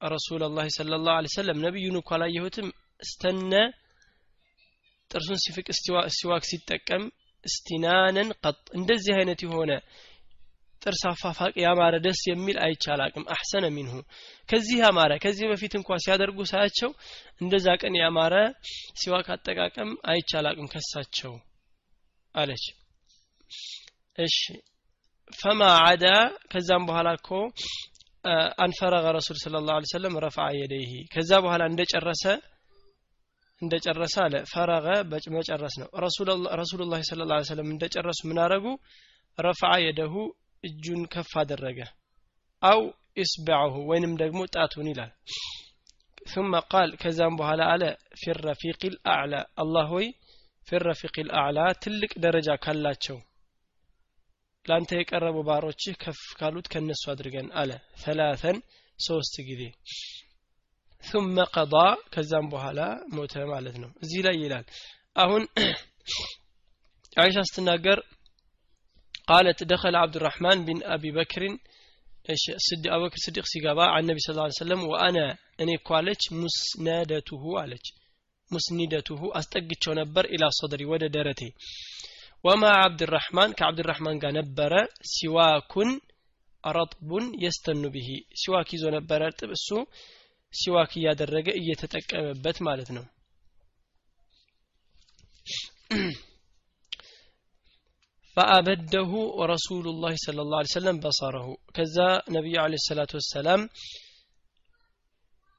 ረሱል 0.00 0.42
ላ 0.56 0.66
ስለ 0.76 0.96
ላሁ 1.00 1.26
ሰለም 1.36 1.58
ነቢዩን 1.60 1.96
እኮ 2.00 2.10
አላየሁትም። 2.14 2.68
እስተነ 3.00 3.52
ጥርሱን 5.14 5.40
ሲፍቅ 5.44 5.68
ሲዋክ 6.16 6.44
ሲጠቀም 6.50 7.04
እስቲናነን 7.44 8.28
ቀጥ 8.42 8.60
እንደዚህ 8.78 9.14
አይነት 9.18 9.40
የሆነ 9.44 9.72
ጥርስ 10.82 11.02
አፋፋቅ 11.10 11.52
ያማረ 11.62 11.94
ደስ 12.04 12.20
የሚል 12.28 12.56
አይቻላቅም 12.64 13.24
አሕሰነ 13.34 13.64
ሚንሁ። 13.76 13.94
ከዚህ 14.48 14.76
ያማረ 14.82 15.12
ከዚህ 15.22 15.46
በፊት 15.52 15.74
እንኳ 15.78 15.98
ሲያደርጉ 16.04 16.38
ሳያቸው 16.50 16.90
እንደዛ 17.40 17.66
ቀን 17.82 17.94
ያማረ 18.00 18.34
ሲዋክ 19.00 19.28
አጠቃቀም 19.34 19.90
አይቻላቅም 20.10 20.70
ከሳቸው 20.72 21.34
አለች። 22.34 22.64
እሺ። 24.18 24.38
ፈማ 25.32 25.60
አዳ 25.84 26.06
ከዛም 26.52 26.82
በኋላ 26.88 27.08
እኮ 27.18 27.30
አንፈረገ 28.62 29.06
ረሱል 29.16 29.38
ስለ 29.40 29.54
ላሁ 29.64 29.86
ሰለም 29.92 30.14
ረፈዐ 30.24 30.46
የደይህ 30.58 30.92
ከዛ 31.12 31.30
በኋላ 31.44 31.62
እንደጨረሰ 31.70 32.22
እንደጨረሰ 33.61 34.15
አለ 34.25 34.35
ፈረገ 34.51 34.87
መጨረስ 35.37 35.73
ነው 35.81 35.89
ረሱሉላህ 36.59 37.01
ስለ 37.09 37.27
ላ 37.31 37.39
ሰለም 37.51 37.71
እንደጨረሱ 37.73 38.19
ምን 38.29 38.39
አረጉ 38.45 38.65
ረፈዐ 39.37 39.73
የደሁ 39.85 40.13
እጁን 40.63 41.01
ከፍ 41.13 41.33
አደረገ 41.41 41.79
አው 42.63 42.81
ኢስበዐሁ 43.23 43.75
ወይንም 43.89 44.13
ደግሞ 44.21 44.39
ጣቱን 44.55 44.87
ይላል 44.91 45.11
ثم 46.31 46.53
قال 46.71 46.89
ከዛም 47.01 47.33
በኋላ 47.39 47.61
አለ 47.73 47.83
ፊ 48.21 48.33
ረፊቅ 48.39 48.81
ልአዕላ 48.93 49.33
አላህ 49.61 49.85
ሆይ 49.93 50.07
ፊ 50.67 50.79
ረፊቅ 50.83 51.15
ልአዕላ 51.27 51.59
ትልቅ 51.83 52.11
ደረጃ 52.25 52.49
ካላቸው 52.63 53.17
ለአንተ 54.65 54.91
የቀረቡ 54.99 55.37
ባሮችህ 55.47 55.95
ከፍ 56.03 56.19
ካሉት 56.39 56.67
ከነሱ 56.73 57.03
አድርገን 57.13 57.47
አለ 57.61 57.71
ተላተን 58.01 58.57
ሶስት 58.99 59.35
ጊዜ 59.49 59.61
ثم 61.09 61.35
قضى 61.55 61.87
ከዛም 62.13 62.47
በኋላ 62.53 62.79
ሞተ 63.17 63.33
ማለት 63.53 63.75
ነው 63.83 63.89
እዚህ 64.03 64.21
ላይ 64.27 64.35
ይላል 64.45 64.65
አሁን 65.23 65.43
አይሻ 67.23 67.37
ስትናገር 67.51 67.99
قالت 69.31 69.59
دخل 69.73 69.95
عبد 70.03 70.15
الرحمن 70.19 70.57
بن 70.67 70.77
أبي 70.95 71.09
بكر 71.11 71.41
صدق 72.67 72.93
أبو 72.95 73.05
بكر 73.05 73.19
صديق 73.25 73.45
سيقابا 73.45 73.85
عن 73.93 74.01
النبي 74.03 74.19
صلى 74.19 74.33
الله 74.33 74.47
عليه 74.47 74.61
وسلم 74.63 74.81
وأنا 74.91 75.25
أني 75.61 75.75
قالت 75.89 76.21
مسندته 76.43 77.43
عليك 77.61 77.85
مسندته 78.53 79.21
أستقتشو 79.39 79.91
نبر 80.01 80.23
إلى 80.33 80.45
صدري 80.59 80.85
ود 80.91 81.03
درتي 81.15 81.49
وما 82.45 82.71
عبد 82.83 83.01
الرحمن 83.07 83.49
كعبد 83.59 83.79
الرحمن 83.79 84.15
قال 84.21 84.33
نبر 84.39 84.73
سواك 85.17 85.73
رطب 86.63 87.09
يستن 87.45 87.83
به 87.95 88.09
سواك 88.43 88.69
يزو 88.73 88.89
نبر 88.97 89.21
እሱ 89.57 89.69
ሲዋክ 90.54 90.92
እያደረገ 90.96 91.48
እየተጠቀመበት 91.60 92.58
ማለት 92.66 92.90
ነው። 92.96 93.04
ፈአበደሁ 98.36 99.10
ረሱሉ 99.50 99.84
ላህ 99.96 100.14
ለ 100.36 100.44
ላ 100.52 100.62
ሰለም 100.72 100.96
በሰረሁ 101.02 101.46
ከዛ 101.76 101.96
ነቢዩ 102.28 102.56
አለ 102.62 102.74
ሰላቱ 102.86 103.12
ወሰላም 103.18 103.62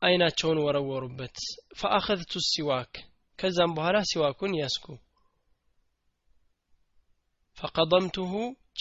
አይናቸውን 0.02 0.60
ወረወሩበት። 0.64 1.38
ፈአኸዝቱ 1.80 2.42
ሲዋክ 2.50 2.92
ከዛም 3.40 3.76
በኋላ 3.78 3.98
ሲዋኩን 4.10 4.54
ያስኩ። 4.60 4.86
ፈቀደምትሁ 7.58 8.32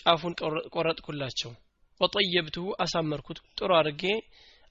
ጫፉን 0.01 0.35
ቆረጥኩላቸው። 0.75 1.53
ወጠየብትሁ 2.01 2.65
አሳመርኩት። 2.79 3.39
ጥሩ 3.59 3.71
አድርጌ 3.79 4.03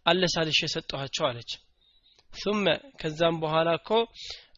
አለሳልሽ 0.05 0.59
የሰጠኋቸው 0.63 1.25
አለች። 1.29 1.51
ثم 2.31 2.65
ከዛም 3.01 3.35
በኋላ 3.41 3.69
እኮ 3.79 3.89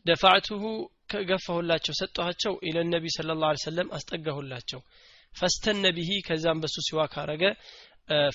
ደፋዕቱሁ 0.06 0.64
ከገፋሁላቸው 1.12 1.94
ሰጠኋቸው 2.00 2.54
ኢለ 2.68 2.78
ነቢ 2.94 3.06
ስለ 3.16 3.32
ላ 3.42 3.52
ሰለም 3.64 3.90
አስጠጋሁላቸው። 3.98 4.80
ፈስተነ 5.34 5.86
ብሂ 5.98 6.10
ከዛም 6.28 6.62
በሱ 6.64 6.76
ሲዋ 6.88 7.02
ካረገ 7.14 7.44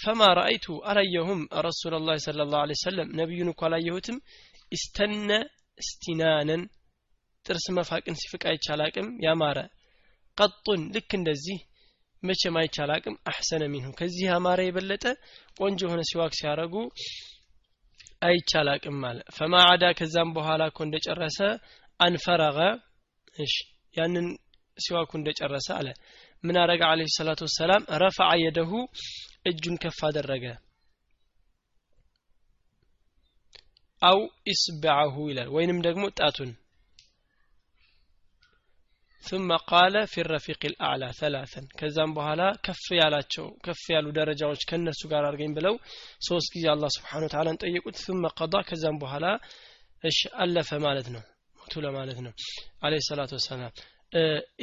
ፈማ 0.02 0.20
ረአይቱ 0.38 0.66
አላየሁም። 0.90 1.40
ረሱላ 1.66 2.00
ላ 2.06 2.16
ስለ 2.26 2.46
ላ 2.52 2.62
ሰለም 2.82 3.08
ነቢዩን 3.20 3.50
እኳ 3.52 3.62
አላየሁትም። 3.68 4.18
ኢስተነ 4.72 5.30
እስቲናነን 5.78 6.62
ጥርስ 7.46 7.66
መፋቅን 7.76 8.18
ሲፍቅ 8.22 8.42
አይቻላቅም 8.50 9.08
ያማረ። 9.26 9.58
ቀጡን 10.38 10.82
ልክ 10.94 11.10
እንደዚህ 11.18 11.58
መቼም 12.22 12.56
አይቻላቅም 12.60 13.14
አሕሰነ 13.30 13.62
ሚንሁ 13.72 13.90
ከዚህ 13.98 14.24
ያማረ 14.28 14.60
የበለጠ 14.66 15.04
ቆንጆ 15.56 15.80
የሆነ 15.86 16.02
ሲዋክ 16.10 16.32
ሲያረጉ 16.38 16.74
አይቻላቅም 18.22 18.98
አለ። 19.08 19.18
ፈማ 19.36 19.62
አዳ 19.68 19.84
ከዛም 19.98 20.30
በኋላ 20.36 20.62
እኮ 20.70 20.80
እንደጨረሰ 20.86 21.38
አንፈረገ። 22.00 22.58
እሺ 23.36 23.54
ያንን 23.94 24.26
ሲዋኩ 24.78 25.10
እንደጨረሰ 25.18 25.68
አለ። 25.78 25.88
ምን 26.44 26.56
አረገ? 26.60 26.82
አለ 26.90 27.00
ሰላቱ 27.16 27.40
ወሰላም 27.46 27.82
ረፈዐ 28.02 28.30
የደሁ 28.42 28.70
እጁን 29.46 29.74
ከፍ 29.82 29.98
አደረገ። 30.08 30.44
አው 34.02 34.20
ኢስበዐሁ 34.52 35.14
ይላል 35.30 35.48
ወይንም 35.56 35.78
ደግሞ 35.86 36.04
ጣቱን 36.18 36.50
ثم 39.29 39.49
قال 39.71 39.95
في 40.07 40.19
الرفيق 40.21 40.61
الأعلى 40.65 41.07
ثلاثا 41.21 41.61
ከዛም 41.79 42.11
በኋላ 42.17 42.41
ከፍ 42.65 42.83
ያላቸው 42.99 43.45
ከፍ 43.65 43.81
ያሉ 43.93 44.07
ደረጃዎች 44.19 44.61
ከነሱ 44.69 45.01
ጋር 45.11 45.23
አድርገኝ 45.29 45.51
ብለው 45.57 45.75
ሶስት 46.27 46.49
ጊዜ 46.55 46.65
አላህ 46.73 46.89
ስብሓን 46.97 47.25
ወተዓላን 47.27 47.59
ጠየቁት 47.63 47.95
ثم 48.05 48.23
قضى 48.39 48.61
ከዛም 48.69 48.97
በኋላ 49.03 49.25
እሺ 50.03 50.19
አለፈ 50.43 50.69
ማለት 50.85 51.07
ነው 51.15 51.23
ሞቱ 51.59 51.73
ለማለት 51.85 52.19
ነው 52.25 52.33
አለ 52.85 52.93
ሰላቱ 53.09 53.31
ወሰላም 53.39 53.73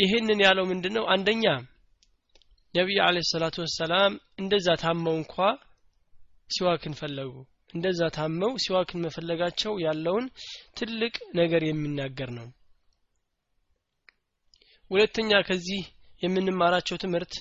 ይህንን 0.03 0.41
ያለው 0.47 0.65
ምንድን 0.73 0.95
ነው 0.99 1.05
አንደኛ 1.15 1.45
ነቢይ 2.75 2.99
አለ 3.09 3.19
ሰላቱ 3.33 3.57
ወሰላም 3.67 4.12
እንደዛ 4.43 4.69
ታመው 4.85 5.17
እንኳ 5.23 5.37
ሲዋክን 6.55 6.95
ፈለጉ 7.01 7.33
እንደዛ 7.75 8.01
ታመው 8.17 8.53
ሲዋክን 8.65 9.03
መፈለጋቸው 9.07 9.75
ያለውን 9.87 10.27
ትልቅ 10.79 11.15
ነገር 11.41 11.62
የሚናገር 11.71 12.31
ነው 12.39 12.49
ሁለተኛ 14.91 15.32
ከዚህ 15.48 15.82
የምንማራቸው 16.22 16.98
ትምህርት 17.01 17.34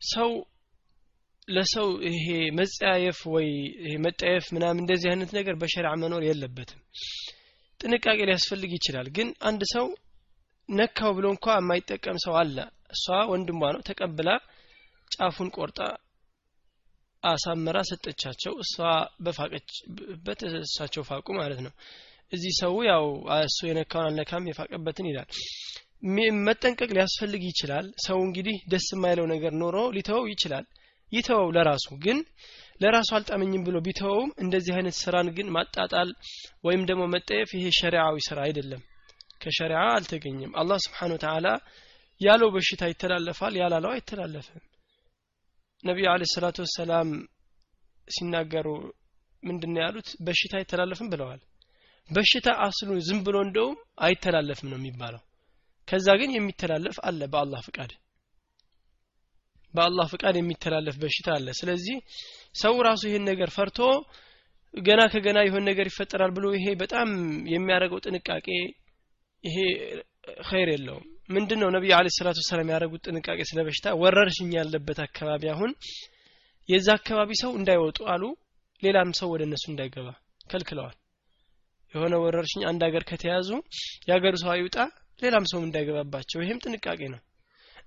ሰው 0.00 0.30
ለሰው 1.48 1.88
ይሄ 2.08 2.26
መጸያየፍ 2.58 3.18
ወይ 3.34 3.48
ይሄ 3.82 3.94
መጠየፍ 4.04 4.44
ምናምን 4.54 4.82
እንደዚህ 4.82 5.08
አይነት 5.12 5.30
ነገር 5.38 5.54
በሸሪዓ 5.60 5.92
መኖር 6.02 6.22
የለበትም። 6.26 6.80
ጥንቃቄ 7.80 8.18
ሊያስፈልግ 8.28 8.72
ይችላል። 8.76 9.08
ግን 9.16 9.28
አንድ 9.48 9.62
ሰው 9.72 9.86
ነካው 10.68 11.12
ብሎ 11.16 11.26
እንኳ 11.34 11.46
የማይጠቀም 11.56 12.18
ሰው 12.24 12.34
አለ። 12.40 12.56
እሷ 12.94 13.04
ወንድሟ 13.30 13.60
ነው። 13.74 13.82
ተቀብላ 13.88 14.30
ጫፉን 15.10 15.50
ቆርጣ 15.56 15.78
አሳምራ 17.22 17.78
ሰጠቻቸው። 17.90 18.54
እሷ 18.62 18.76
በፋቀችበት 19.24 20.40
እሳቸው 20.60 21.02
ፋቁ 21.10 21.26
ማለት 21.40 21.60
ነው 21.66 21.72
እዚህ 22.32 22.52
ሰው 22.60 22.74
ያው 22.88 23.04
እሱ 23.40 23.58
የነካውን 23.68 24.06
አልነካም 24.08 24.48
የፋቀበትን 24.48 25.08
ይላል። 25.10 25.28
መጠንቀቅ 26.46 26.88
ሊያስፈልግ 26.96 27.42
ይችላል። 27.48 27.86
ሰው 28.06 28.18
እንግዲህ 28.26 28.56
ደስ 28.72 28.86
የማይለው 28.94 29.26
ነገር 29.32 29.52
ኖሮ 29.62 29.76
ሊተወው 29.96 30.24
ይችላል። 30.32 30.64
ይተወው 31.12 31.48
ለራሱ 31.56 31.86
ግን 32.04 32.18
ለራሱ 32.80 33.10
አልጣመኝም 33.16 33.64
ብሎ 33.66 33.76
ቢተወውም 33.86 34.30
እንደዚህ 34.42 34.74
አይነት 34.78 34.96
ስራን 35.00 35.28
ግን 35.36 35.48
ማጣጣል 35.56 36.08
ወይም 36.64 36.82
ደግሞ 36.90 37.02
መጠየፍ 37.14 37.50
ይሄ 37.56 37.66
ሸሪዓዊ 37.80 38.16
ስራ 38.28 38.38
አይደለም። 38.46 38.82
ከሸሪዓ 39.42 39.82
አልተገኘም። 39.92 40.52
አላህ 40.60 40.78
ስብሓን 40.84 41.14
ወተዓላ 41.16 41.46
ያለው 42.20 42.48
በሽታ 42.54 42.82
ይተላለፋል 42.90 43.54
ያላለው 43.62 43.90
አይተላለፍም። 43.94 44.62
ነቢዩ 45.84 46.06
አለ 46.10 46.22
ሰላቱ 46.34 46.58
ወሰላም 46.64 47.08
ሲናገሩ 48.08 48.66
ምንድን 49.42 49.80
ያሉት? 49.82 50.08
በሽታ 50.26 50.52
አይተላለፍም 50.58 51.08
ብለዋል 51.12 51.40
በሽታ 52.10 52.48
አስሉ 52.64 52.90
ዝም 53.06 53.20
ብሎ 53.26 53.36
እንደውም 53.46 53.76
አይተላለፍም 54.04 54.68
ነው 54.72 54.78
የሚባለው። 54.80 55.22
ከዛ 55.88 56.08
ግን 56.20 56.30
የሚተላለፍ 56.34 56.96
አለ 57.08 57.20
በአላህ 57.32 57.60
ፍቃድ። 57.66 57.92
በአላህ 59.74 60.06
ፍቃድ 60.12 60.34
የሚተላለፍ 60.38 60.96
በሽታ 61.02 61.28
አለ። 61.36 61.48
ስለዚህ 61.60 61.96
ሰው 62.62 62.74
ራሱ 62.88 63.02
ይሄን 63.08 63.24
ነገር 63.30 63.50
ፈርቶ 63.56 63.78
ገና 64.74 65.00
ከገና 65.12 65.38
የሆን 65.44 65.64
ነገር 65.70 65.86
ይፈጠራል 65.90 66.30
ብሎ 66.36 66.46
ይሄ 66.56 66.66
በጣም 66.82 67.08
የሚያደርገው 67.52 68.02
ጥንቃቄ 68.06 68.46
ይሄ 69.44 69.56
ኸይር 70.48 70.68
የለውም። 70.74 71.06
ምንድን 71.28 71.58
ነው 71.62 71.68
ነቢዩ 71.74 71.92
አለ 71.96 72.06
ሰላቱ 72.16 72.38
ወሰላም 72.42 72.70
ያደረጉት 72.72 73.02
ጥንቃቄ 73.08 73.40
ስለ 73.50 73.60
በሽታ? 73.66 73.86
ወረርሽኝ 74.02 74.50
ያለበት 74.58 74.98
አካባቢ 75.06 75.42
አሁን 75.54 75.70
የዛ 76.68 76.88
አካባቢ 76.98 77.30
ሰው 77.42 77.52
እንዳይወጡ 77.58 77.98
አሉ 78.12 78.22
ሌላም 78.82 79.10
ሰው 79.20 79.30
ወደ 79.34 79.42
እነሱ 79.48 79.64
እንዳይገባ። 79.72 80.08
ከልክለዋል 80.50 80.96
የሆነ 81.94 82.14
ወረርሽኝ 82.22 82.62
አንድ 82.70 82.82
ሀገር 82.86 83.04
ከተያዙ 83.10 83.48
የሀገሩ 84.08 84.34
ሰው 84.42 84.50
አይውጣ 84.54 84.76
ሌላም 85.22 85.44
ሰው 85.50 85.60
እንዳይገባባቸው። 85.62 86.40
ይሄም 86.44 86.62
ጥንቃቄ 86.64 87.00
ነው። 87.14 87.20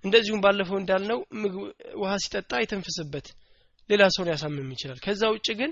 እንደዚሁም 0.03 0.41
ባለፈው 0.43 0.77
እንዳልነው 0.81 1.19
ውሃ 2.01 2.11
ሲጠጣ 2.23 2.51
አይተንፍስበት 2.59 3.27
ሌላ 3.89 4.03
ሰው 4.15 4.23
ሊያሳምም 4.27 4.69
ይችላል። 4.75 4.99
ከዛ 5.05 5.23
ውጭ 5.33 5.47
ግን 5.59 5.71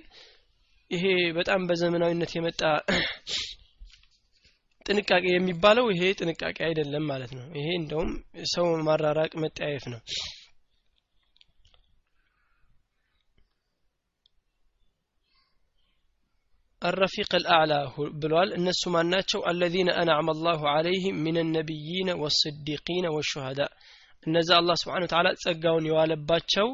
ይሄ 0.91 1.05
በጣም 1.37 1.61
በዘመናዊነት 1.69 2.31
የመጣ 2.35 2.61
ጥንቃቄ 4.85 5.25
የሚባለው 5.31 5.85
ይሄ 5.93 6.03
ጥንቃቄ 6.19 6.57
አይደለም 6.67 7.03
ማለት 7.11 7.31
ነው። 7.37 7.45
ይሄ 7.59 7.67
እንደውም 7.81 8.09
ሰው 8.53 8.65
ማራራቅ 8.87 9.31
መጠያየፍ 9.43 9.85
ነው 9.93 10.01
الرفيق 16.82 17.30
الأعلى 17.34 17.80
بلوال 18.20 18.48
الناس 18.54 18.80
ماناتشو 18.88 19.40
الذين 19.44 19.88
أنعم 19.92 20.26
الله 20.30 20.60
عليهم 20.68 21.14
من 21.26 21.36
النبيين 21.38 22.08
والصديقين 22.20 23.04
والشهداء 23.14 23.70
እነዛ 24.26 24.48
አላህ 24.60 24.76
ስብሓን 24.80 25.04
ተዓላ 25.10 25.28
ጸጋውን 25.42 25.84
የዋለባቸው 25.88 26.68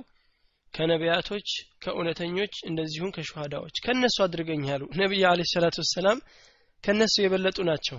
ከነቢያቶች 0.74 1.48
ከእውነተኞች 1.82 2.54
እንደዚሁም 2.68 3.10
ከሸሃዳዎች 3.16 3.76
ከእነሱ 3.84 4.16
አድርገኝ 4.26 4.62
ያሉ 4.70 4.82
ነቢይ 5.00 5.24
አለ 5.30 5.40
ሰላቱ 5.52 5.76
ወሰላም 5.84 6.18
ከእነሱ 6.84 7.14
የበለጡ 7.24 7.58
ናቸው 7.70 7.98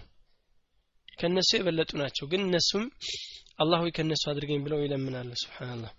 ከእነሱ 1.19 1.49
የበለጡ 1.57 1.91
ናቸው 2.01 2.25
ግን 2.31 2.41
እነሱም 2.47 2.85
አላህ 3.63 3.79
ሆይ 3.83 3.91
ከእነሱ 3.97 4.23
አድርገኝ 4.31 4.59
ብለው 4.65 4.81
ይለምናሉ 4.85 5.29
ስብሓንላህ 5.43 5.91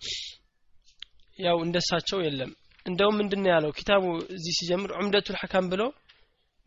ያው 1.38 1.56
እንደሳቸው 1.66 2.18
የለም 2.26 2.52
እንደውም 2.86 3.16
ምንድን 3.20 3.48
ያለው 3.52 3.70
ኪታቡ 3.78 4.04
እዚህ 4.36 4.52
ሲጀምር 4.58 4.90
ዑምደቱል 4.98 5.36
ሐካም 5.42 5.66
ብሎ 5.72 5.82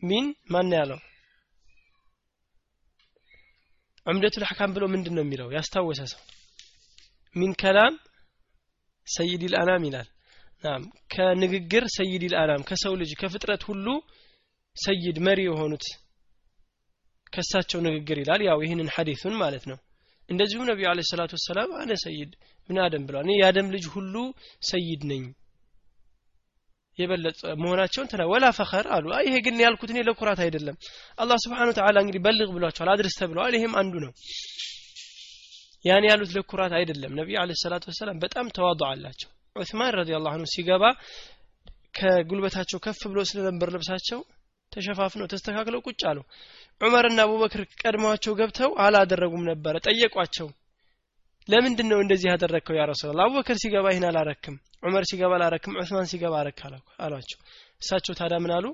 ሚን 0.04 0.24
ማን 0.50 0.72
ያለው? 0.74 0.98
ዑምደቱል 4.06 4.44
ሐካም 4.48 4.70
ብሎ 4.76 4.84
ምንድን 4.92 5.14
ነው 5.16 5.22
የሚለው? 5.24 5.48
ያስታወሰ 5.56 6.00
ሰው። 6.12 6.20
ሚን 7.36 7.52
ከላም 7.60 7.94
ሰይድ 9.06 9.42
ልአናም 9.52 9.82
ይላል። 9.88 10.08
ናም 10.64 10.82
ከንግግር 11.12 11.84
ሰይድ 11.96 12.22
ልአናም 12.32 12.62
ከሰው 12.68 12.94
ልጅ 13.00 13.10
ከፍጥረት 13.20 13.62
ሁሉ 13.68 13.86
ሰይድ 14.76 15.16
መሪ 15.26 15.40
የሆኑት 15.46 15.84
ከሳቸው 17.32 17.80
ንግግር 17.86 18.18
ይላል። 18.22 18.40
ያው 18.48 18.58
ይህንን 18.64 18.88
ሐዲሱን 18.94 19.34
ማለት 19.36 19.64
ነው። 19.70 19.78
እንደዚሁም 20.28 20.68
ነቢዩ 20.70 20.86
አለ 20.90 21.00
ሰላቱ 21.10 21.32
ወሰላም 21.38 21.70
አነ 21.80 21.92
ሰይድ 22.04 22.30
ምን 22.70 22.78
አደም 22.84 23.02
ብለዋል? 23.08 23.26
የአደም 23.32 23.68
ልጅ 23.74 23.84
ሁሉ 23.94 24.14
ሰይድ 24.62 25.02
ነኝ 25.10 25.24
የበለጠ 26.98 27.40
መሆናቸውን 27.62 28.08
ተና 28.10 28.22
ወላ 28.32 28.46
ፈኸር 28.58 28.86
አሉ። 28.96 29.06
ይሄ 29.26 29.36
ግን 29.46 29.62
ያልኩት 29.64 29.90
እኔ 29.94 30.00
ለኩራት 30.08 30.40
አይደለም። 30.44 30.76
አላህ 31.18 31.38
ስብሓን 31.44 31.70
ወተዓላ 31.72 31.96
እንግዲህ 32.04 32.22
በልግ 32.26 32.50
ብሏቸዋል 32.56 32.90
አድርስ 32.92 33.16
ተብለዋል። 33.20 33.54
ይሄም 33.58 33.74
አንዱ 33.80 33.94
ነው። 34.04 34.12
ያን 35.84 36.04
ያሉት 36.08 36.30
ለኩራት 36.36 36.72
አይደለም። 36.78 37.14
ነቢዩ 37.18 37.36
አለ 37.40 37.52
ሰላቱ 37.62 37.84
ወሰላም 37.92 38.20
በጣም 38.22 38.46
ተዋض 38.56 38.82
አላቸው። 38.90 39.30
ዑስማን 39.56 39.92
ረዲ 39.96 40.12
ላሁ 40.18 40.44
ሲገባ 40.52 40.84
ከጉልበታቸው 41.98 42.78
ከፍ 42.84 43.00
ብሎ 43.10 43.20
ስለነበር 43.30 43.68
ልብሳቸው 43.74 44.20
ተሸፋፍነው 44.72 45.26
ተስተካክለው 45.32 45.80
ቁጭ 45.86 46.00
አሉ። 46.10 46.18
ዑመርና 46.80 47.18
አቡበክር 47.26 47.62
ቀድመዋቸው 47.82 48.32
ገብተው 48.40 48.70
አላደረጉም 48.84 49.44
ነበረ 49.50 49.74
ጠየቋቸው 49.86 50.48
ለምንድን 51.48 51.88
ነው 51.92 51.98
እንደዚህ 52.02 52.28
ያደረግከው 52.30 52.76
ያ 52.78 52.84
ረሱላ 52.90 53.24
አቡበከር 53.24 53.56
ሲገባ 53.62 53.86
ይህን 53.92 54.06
አላረክም 54.10 54.56
ዑመር 54.84 55.04
ሲገባ 55.10 55.32
አላረክም 55.38 55.76
ዑስማን 55.80 56.08
ሲገባ 56.12 56.34
አረክ 56.40 56.60
አሏቸው። 56.98 57.38
እሳቸው 57.82 58.14
ታዳ 58.14 58.34
ምን 58.42 58.52
አሉ? 58.56 58.66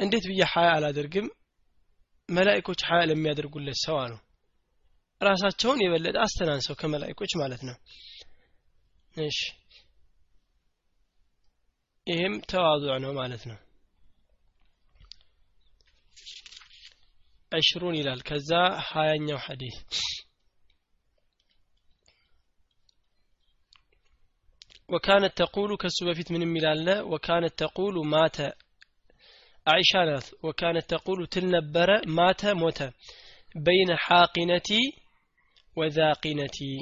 እንዴት 0.00 0.24
ብዬ 0.30 0.42
ሀያ 0.52 0.68
አላደርግም? 0.76 1.26
መላይኮች 2.28 2.80
ሀያ 2.88 3.00
ለሚያደርጉለት 3.10 3.78
ሰው 3.86 3.96
አሉ። 4.02 4.12
ራሳቸውን 5.20 5.82
የበለጠ 5.82 6.16
አስተናንሰው 6.24 6.74
ከመላይኮች 6.74 7.32
ማለት 7.42 7.62
ነው። 7.68 7.76
እሺ 9.16 9.40
ይህም 12.06 12.34
ተዋضع 12.50 12.94
ነው 13.04 13.12
ማለት 13.18 13.42
ነው። 13.50 13.58
ዕሽሩን 17.52 17.96
ይላል። 17.98 18.20
ከዛ 18.28 18.50
ሀያኛው 18.88 19.38
ሐዲስ 19.44 19.76
وكانت 24.89 25.37
تقول 25.37 25.77
كسو 25.77 26.05
بفيت 26.05 26.31
من 26.31 26.47
ملالة 26.47 27.03
وكانت 27.03 27.53
تقول 27.57 27.95
مات 28.07 28.37
عائشة 29.67 29.99
ناث 30.05 30.33
وكانت 30.43 30.85
تقول 30.89 31.27
تلنبر 31.27 31.89
مات 32.07 32.45
موت 32.45 32.79
بين 33.55 33.89
حاقنتي 33.97 34.81
وذاقنتي 35.77 36.73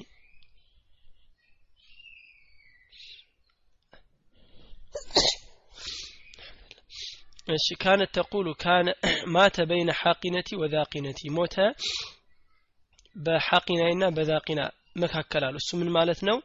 እሺ 7.56 7.66
ካነት 7.82 8.10
ተቁሉ 8.16 8.48
ካነ 8.64 8.88
ማተ 9.36 9.56
በይነ 9.70 9.90
ሐቂነቲ 10.00 10.50
ወዛቂነቲ 10.62 11.20
ሞተ 11.38 11.56
በሐቂናይና 13.16 14.04
በዛቂና 14.18 14.62
መካከል 15.04 15.44
አሉ 15.48 15.56
እሱ 15.62 15.70
ምን 15.80 15.90
ማለት 15.98 16.20
ነው 16.30 16.38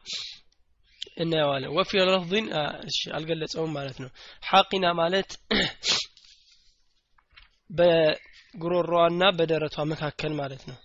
እናየዋለን። 1.18 1.72
ወፊ 1.76 1.90
ለፍظን 2.08 2.46
አልገለጸውም 3.16 3.72
ማለት 3.78 3.96
ነው። 4.02 4.10
ሐቂና 4.42 4.86
ማለት 5.00 5.30
በጉሮሮዋና 7.70 9.22
በደረቷ 9.38 9.78
መካከል 9.92 10.32
ማለት 10.40 10.62
ነው። 10.70 10.78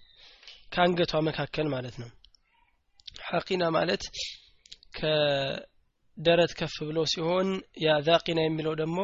ከአንገቷ 0.74 1.14
መካከል 1.28 1.68
ማለት 1.74 1.96
ነው። 2.02 2.10
ሐቂና 3.30 3.64
ማለት 3.76 4.04
ከደረት 4.98 6.52
ከፍ 6.60 6.76
ብሎ 6.90 7.00
ሲሆን 7.14 7.48
ያ 7.86 7.96
ዛቂና 8.08 8.40
የሚለው 8.44 8.74
ደግሞ 8.82 9.00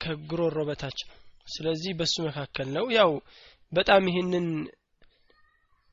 ከጉሮሮ 0.00 0.58
በታች 0.68 0.98
ነው። 1.08 1.16
ስለዚህ 1.46 1.92
በሱ 1.98 2.14
መካከል 2.28 2.68
ነው። 2.76 2.86
ያው 2.96 3.10
በጣም 3.72 4.02
ይህንን 4.10 4.46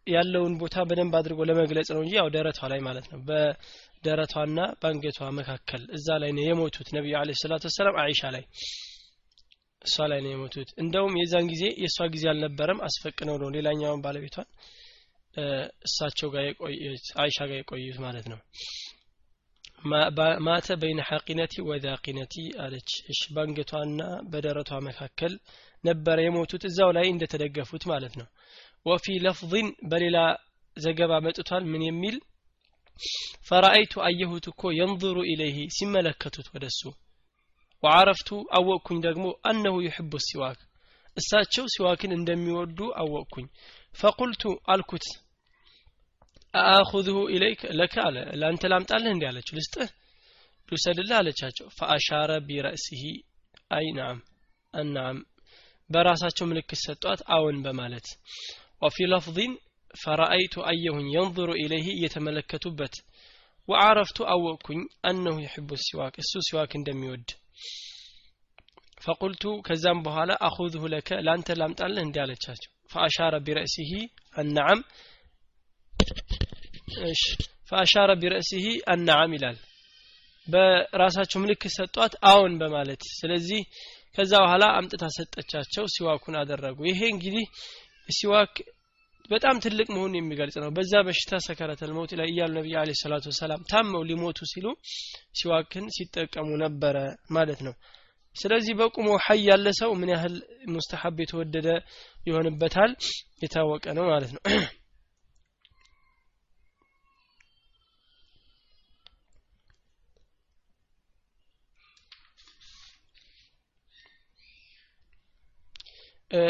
ያለውን 0.08 0.54
ቦታ 0.62 0.76
በደንብ 0.88 1.14
አድርጎ 1.20 1.40
ለመግለጽ 1.50 1.90
ነው 1.96 2.02
እንጂ 2.04 2.14
ያው 2.20 2.28
ደረቷ 2.36 2.60
ላይ 2.72 2.80
ማለት 2.88 3.06
ነው። 3.12 3.20
በደረቷና 3.28 4.60
በአንገቷ 4.80 5.30
መካከል 5.38 5.84
እዛ 5.98 6.18
ላይ 6.24 6.32
ነው 6.38 6.44
የሞቱት 6.48 6.90
ነቢዩ 6.98 7.16
አለ 7.20 7.36
ሰላቱ 7.42 7.64
ወሰላም 7.70 7.98
አይሻ 8.04 8.32
ላይ። 8.36 8.44
እሷ 9.82 10.06
ላይ 10.12 10.20
ነው 10.26 10.32
የሞቱት። 10.34 10.70
እንደውም 10.84 11.18
የዛን 11.20 11.48
ጊዜ 11.52 11.64
የእሷ 11.82 12.08
ጊዜ 12.14 12.26
አልነበረም 12.32 12.80
አስፈቅነው 12.88 13.38
ነው 13.42 13.50
ሌላኛውን 13.56 14.04
ባለቤቷን 14.06 14.48
እሳቸው 15.86 16.30
ጋር 16.34 16.44
የቆዩት 16.48 17.06
አይሻ 17.22 17.38
ጋር 17.50 17.58
የቆዩት 17.60 17.98
ማለት 18.06 18.26
ነው። 18.34 18.40
ማተ 20.46 20.68
በይነ 20.82 21.02
ሐቂነቲ 21.08 21.54
ወዛቂነቲ 21.70 22.36
አለች። 22.64 22.92
እሺ 23.12 23.22
በአንገቷና 23.36 24.02
በደረቷ 24.32 24.72
መካከል 24.86 25.34
ነበረ 25.84 26.18
የሞቱት 26.24 26.64
እዛው 26.70 26.90
ላይ 26.98 27.06
እንደተደገፉት 27.10 27.84
ማለት 27.92 28.14
ነው 28.20 28.28
وفي 28.86 29.12
لفظ 29.12 29.56
بل 29.84 30.12
لا 30.12 30.42
زجبا 30.78 31.20
متوتال 31.20 31.66
من 31.66 31.82
يميل 31.82 32.20
فرأيت 33.42 33.98
أيه 33.98 34.40
تكو 34.40 34.72
ينظر 34.72 35.20
إليه 35.20 35.68
سملكتت 35.70 36.56
ودسو. 36.56 36.92
وعرفت 37.84 38.34
أوكن 38.34 39.00
دقمو 39.00 39.32
أنه 39.32 39.84
يحب 39.84 40.16
السواك. 40.16 40.58
الساتشو 41.18 41.64
سواكن 41.68 42.12
اندم 42.12 42.56
أو 42.98 43.18
أوكن 43.18 43.48
فقلت 43.94 44.46
ألكت. 44.70 45.24
أأخذه 46.56 47.26
إليك 47.26 47.66
لك 47.66 47.98
على 47.98 48.32
لأنت 48.34 48.66
لم 48.66 48.84
تعلن 48.84 49.20
دي 49.20 49.26
على 49.26 49.42
تلسته 49.42 49.90
تسد 50.68 51.00
الله 51.00 51.16
على 51.16 51.32
تشاتشو 51.32 51.70
فأشار 51.70 52.40
برأسه 52.40 53.04
أي 53.74 53.92
نعم. 53.96 54.22
النعم 54.76 55.26
برأساتشو 55.90 56.46
ملك 56.46 56.72
الستوات 56.74 57.22
أون 57.22 57.64
بمالت. 57.64 58.06
وفي 58.84 59.04
لفظ 59.04 59.38
فرأيت 60.04 60.58
أيه 60.58 60.96
ينظر 61.16 61.52
إليه 61.52 61.88
يتملك 62.06 62.46
كتبت 62.46 62.96
وعرفت 63.68 64.22
أو 64.22 64.58
كن 64.58 64.80
أنه 65.10 65.44
يحب 65.44 65.74
السواك 65.74 66.20
السواك 66.20 66.78
دم 66.78 67.04
يود. 67.04 67.30
فقلت 69.02 69.44
كزام 69.66 70.04
بهالا 70.04 70.36
أخذه 70.48 70.88
لك 70.88 71.12
لأنت 71.12 71.52
لم 71.52 71.74
تألن 71.74 72.12
دي 72.12 72.20
على 72.20 72.36
فأشار 72.90 73.40
برأسه 73.40 73.92
النعم 74.40 74.84
إيش؟ 77.06 77.22
فأشار 77.70 78.10
برأسه 78.16 78.66
النعم 78.94 79.34
إلال. 79.34 79.58
በራሳቸው 80.48 81.40
ምልክት 81.44 81.74
ሰጧት 81.80 82.14
አሁን 82.30 82.54
በማለት 82.62 83.02
ስለዚህ 83.20 83.62
ከዛ 84.16 84.32
በኋላ 84.44 84.64
شو 84.94 85.08
ሰጠቻቸው 85.18 85.86
ሲዋኩን 85.94 86.36
አደረጉ 86.42 86.80
ይሄ 86.90 87.02
እንግዲህ 87.14 87.46
ሲዋክ 88.10 88.54
በጣም 89.30 89.62
ትልቅ 89.64 89.88
መሆኑን 89.94 90.18
የሚገልጽ 90.18 90.56
ነው። 90.64 90.72
በዛ 90.78 90.94
በሽታ 91.08 91.40
سكرة 91.46 91.92
الموت 91.98 92.12
ላይ 92.20 92.28
እያሉ 92.32 92.52
ነቢዩ 92.58 92.76
عليه 92.82 92.92
الصلاة 93.02 93.26
والسلام 93.32 93.62
ታመው 93.72 94.02
ሊሞቱ 94.10 94.40
ሲሉ 94.52 94.66
ሲዋክን 95.40 95.86
ሲጠቀሙ 95.96 96.50
ነበረ 96.64 96.98
ማለት 97.32 97.62
ነው። 97.68 97.76
ስለዚህ 98.36 98.74
በቁሞ 98.80 99.10
ሀይ 99.26 99.42
ያለ 99.48 99.68
ሰው 99.80 99.92
ምን 100.00 100.12
ያህል 100.14 100.36
مستحب 100.74 101.18
የተወደደ 101.24 101.68
ይሆንበታል? 102.28 102.92
የታወቀ 103.44 103.86
ነው 103.98 104.06
ማለት 104.14 104.32
ነው 104.36 104.42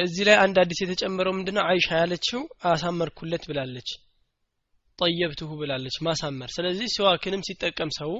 እዚህ 0.01 0.23
ላይ 0.27 0.35
አንድ 0.41 0.57
አዲስ 0.61 0.79
የተጨመረው 0.81 1.33
ምንድነው? 1.37 1.63
አይሻ 1.69 1.87
ያለችው 2.01 2.41
አሳመርኩለት 2.69 3.43
ብላለች። 3.49 3.89
ጠየብትሁ 4.99 5.49
ብላለች 5.59 5.95
ማሳመር። 6.07 6.49
ስለዚህ 6.55 6.87
ሲዋክንም 6.93 7.45
ሲጠቀም 7.47 7.91
ሰው 7.97 8.11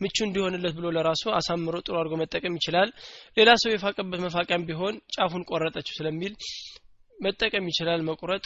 ምቹ 0.00 0.16
እንዲሆንለት 0.26 0.74
ብሎ 0.78 0.86
ለራሱ 0.96 1.24
አሳምሮ 1.38 1.74
ጥሩ 1.86 1.94
አድርጎ 2.00 2.14
መጠቀም 2.22 2.56
ይችላል። 2.58 2.88
ሌላ 3.36 3.50
ሰው 3.62 3.70
የፋቀበት 3.72 4.20
መፋቂያም 4.24 4.66
ቢሆን 4.68 4.94
ጫፉን 5.14 5.46
ቆረጠችው 5.50 5.96
ስለሚል 5.98 6.32
መጠቀም 7.18 7.66
ይችላል። 7.70 8.00
መቁረጥ 8.10 8.44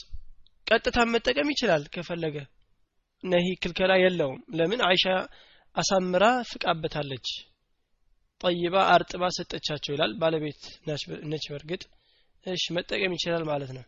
ቀጥታም 0.67 1.13
መጠቀም 1.15 1.51
ይችላል። 1.55 1.85
ከፈለገ 1.95 2.37
ነሂ 3.25 3.47
ክልከላ 3.63 3.93
የለውም። 4.01 4.41
ለምን? 4.59 4.81
አይሻ 4.89 5.05
አሳምራ 5.77 6.25
ፍቃበታለች። 6.51 7.29
ጠይባ 8.41 8.77
አርጥባ 8.95 9.25
ሰጠቻቸው 9.37 9.93
ይላል። 9.95 10.13
ባለቤት 10.21 10.61
ነች 11.31 11.47
በርግጥ 11.53 11.83
እሺ 12.47 12.65
መጠቀም 12.77 13.15
ይችላል 13.17 13.45
ማለት 13.49 13.71
ነው። 13.77 13.85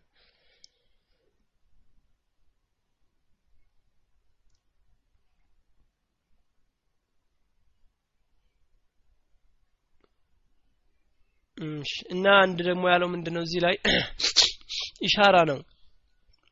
እና 12.13 12.27
አንድ 12.43 12.59
ደግሞ 12.69 12.85
ያለው 12.93 13.09
ምንድነው? 13.13 13.43
እዚህ 13.47 13.61
ላይ 13.65 13.75
ኢሻራ 15.07 15.37
ነው 15.51 15.59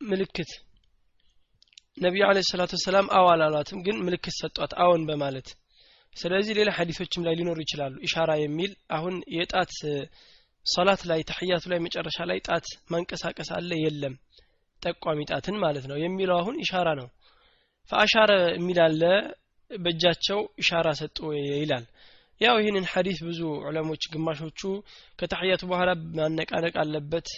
ምልክት። 0.01 0.51
ነቢዩ 1.99 2.23
አለ 2.27 2.39
ሰላቱ 2.49 2.73
ወሰላም 2.77 3.07
አዎ 3.17 3.27
አላሏትም 3.33 3.79
ግን 3.87 3.97
ምልክት 4.07 4.35
ሰጧት 4.39 4.73
አዎን 4.83 5.03
በማለት። 5.09 5.49
ስለዚህ 6.17 6.53
ሌላ 6.59 6.71
ሀዲሶችም 6.77 7.25
ላይ 7.27 7.35
ሊኖሩ 7.39 7.59
ይችላሉ። 7.65 7.95
ኢሻራ 8.07 8.31
የሚል 8.39 8.73
አሁን 8.91 9.15
የጣት 9.37 9.73
ሶላት 10.68 11.02
ላይ 11.11 11.20
ተሕያቱ 11.28 11.64
ላይ 11.72 11.78
መጨረሻ 11.85 12.18
ላይ 12.31 12.38
ጣት 12.48 12.66
ማንቀሳቀስ 12.90 13.50
አለ 13.57 13.70
የለም። 13.83 14.14
ጠቋሚ 14.83 15.20
ጣትን 15.31 15.57
ማለት 15.64 15.85
ነው 15.90 15.96
የሚለው 15.98 16.37
አሁን 16.40 16.57
ኢሻራ 16.64 16.88
ነው። 17.00 17.09
ፈአሻረ 17.90 18.33
የሚል 18.54 18.78
አለ 18.87 19.02
በእጃቸው 19.70 20.40
ኢሻራ 20.62 20.88
ሰጡ 21.00 21.18
ይላል። 21.57 21.85
ያው 22.40 22.57
ይህንን 22.61 22.85
ሐዲስ 22.92 23.18
ብዙ 23.28 23.40
ዑለሞች 23.68 24.02
ግማሾቹ 24.12 24.61
ከተሕያቱ 25.18 25.62
በኋላ 25.70 25.90
ማነቃነቅ 26.18 26.74
አለበት። 26.83 27.28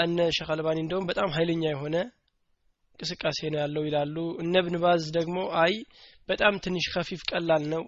እነ 0.00 0.18
ሸክ 0.36 0.50
አልባኒ 0.54 0.78
እንደውም 0.82 1.08
በጣም 1.10 1.28
ኃይለኛ 1.34 1.64
የሆነ 1.68 1.96
እንቅስቃሴ 2.92 3.38
ነው 3.52 3.60
ያለው 3.62 3.82
ይላሉ። 3.88 4.16
እነ 4.42 4.54
ብን 4.66 4.76
ደግሞ 5.12 5.38
አይ 5.62 5.74
በጣም 6.28 6.54
ትንሽ 6.58 6.86
ከፊፍ 6.94 7.22
ቀላል 7.30 7.64
ነው። 7.74 7.82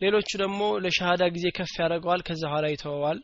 ሌሎቹ 0.00 0.30
ደግሞ 0.42 0.60
ለሸሃዳ 0.82 1.22
ጊዜ 1.28 1.46
ከፍ 1.56 1.72
ያደርገዋል 1.80 2.20
ከዛ 2.22 2.42
ኋላ 2.52 2.66
ይተወዋል 2.72 3.18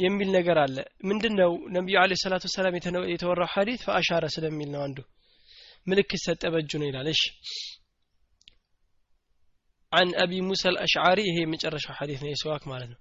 የሚል 0.00 0.28
ነገር 0.38 0.58
አለ 0.64 0.76
ምንድን 1.10 1.34
ነው 1.40 1.52
ነቢዩ 1.76 1.96
አለ 2.02 2.12
ሰላቱ 2.24 2.44
ወሰላም 2.48 2.74
የተወራው 3.12 3.50
ሐዲት 3.54 3.82
ፈአሻረ 3.86 4.24
ስለሚል 4.36 4.68
ነው 4.74 4.82
አንዱ 4.86 4.98
ምልክት 5.86 6.20
ሰጠ 6.26 6.42
በእጁ 6.54 6.72
ነው 6.82 6.88
ይላል 6.90 7.10
እሺ 7.14 7.22
عن 9.92 10.08
أبي 10.24 10.38
موسى 10.40 10.68
الأشعري 10.68 11.26
هي 11.36 11.42
مجرش 11.46 11.84
حديثنا 11.98 12.28
يسواك 12.30 12.62
مالنا 12.70 12.96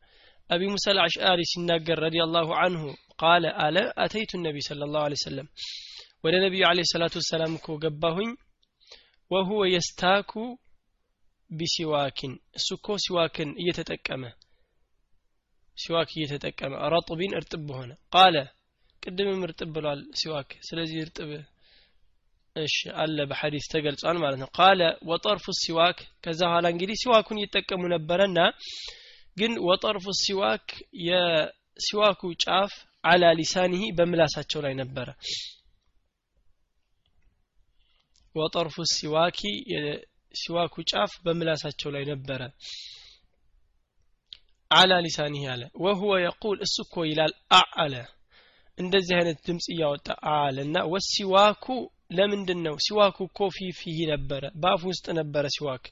أبي 0.49 0.67
موسى 0.73 0.89
الأشعري 0.91 1.43
سنقر 1.53 1.97
رضي 2.07 2.21
الله 2.27 2.47
عنه 2.61 2.81
قال 3.23 3.43
ألا 3.65 4.05
أتيت 4.05 4.31
النبي 4.35 4.61
صلى 4.69 4.83
الله 4.87 5.01
عليه 5.05 5.19
وسلم 5.21 5.47
ወደ 6.25 6.35
ነቢዩ 6.43 6.61
አለ 6.69 6.79
ሰላቱ 6.91 7.13
ወሰላም 7.21 7.51
እኮ 7.57 7.67
ገባሁኝ 7.83 8.29
ወሁወ 9.31 9.61
የስታኩ 9.73 10.31
ቢሲዋኪን 11.49 12.33
እሱ 12.59 12.67
እኮ 12.77 12.87
ሲዋክን 13.03 13.49
እየተጠቀመ 13.61 14.23
ሲዋክ 15.80 16.10
እየተጠቀመ 16.14 16.72
ረጥቢን 16.94 17.36
እርጥብ 17.38 17.62
በሆነ 17.68 17.90
ቃለ 18.14 18.36
ቅድምም 19.02 19.42
እርጥብ 19.46 19.70
ብሏል 19.74 20.00
ሲዋክ። 20.20 20.50
ስለዚህ 20.68 20.98
እርጥብ 21.04 21.30
እሺ 22.56 22.76
አለ 23.00 23.18
በሐዲስ 23.30 23.66
ተገልጿል 23.72 24.16
ማለት 24.22 24.38
ነው። 24.42 24.48
قال 24.56 24.80
وطرف 25.10 25.46
السواك። 25.60 25.98
ከዛ 26.24 26.40
በኋላ 26.46 26.66
እንግዲህ 26.74 26.96
ሲዋኩን 27.02 27.40
እየጠቀሙ 27.40 27.82
ነበረና 27.94 28.38
ግን 29.36 29.52
وطرف 29.66 30.06
السواك 30.22 30.66
የሲዋኩ 31.06 32.22
ጫፍ 32.44 32.72
على 33.04 33.24
لسانه 33.38 33.82
በምላሳቸው 33.98 34.60
ላይ 34.66 34.74
ነበረ። 34.80 35.08
وطرف 38.34 38.76
السواك 38.94 39.40
ሲዋኩ 40.34 40.74
ጫፍ 40.90 41.12
በምላሳቸው 41.24 41.90
ላይ 41.94 42.04
ነበረ 42.10 42.40
አላ 44.70 44.92
ሊሳኒህ 45.04 45.44
አለ። 45.52 45.62
ወሁወ 45.84 46.12
የቁል 46.22 46.58
እሱ 46.66 46.76
እኮ 46.84 47.04
ይላል 47.08 47.32
አለ። 47.76 47.94
እንደዚህ 48.78 49.14
አይነት 49.16 49.38
ድምፅ 49.46 49.66
እያወጣ 49.72 50.06
አለ 50.34 50.56
እና 50.66 50.76
ወሲዋኩ 50.92 51.64
ለምንድን 52.10 52.60
ነው 52.66 52.76
ሲዋኩ 52.84 53.18
እኮ 53.28 53.38
ፊ 53.78 53.82
ነበረ 54.12 54.42
በአፍ 54.62 54.82
ውስጥ 54.90 55.06
ነበረ 55.18 55.44
ሲዋክ። 55.56 55.84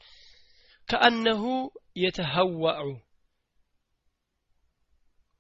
ከአነሁ 0.88 1.42
የተሀዋዑ 2.02 2.86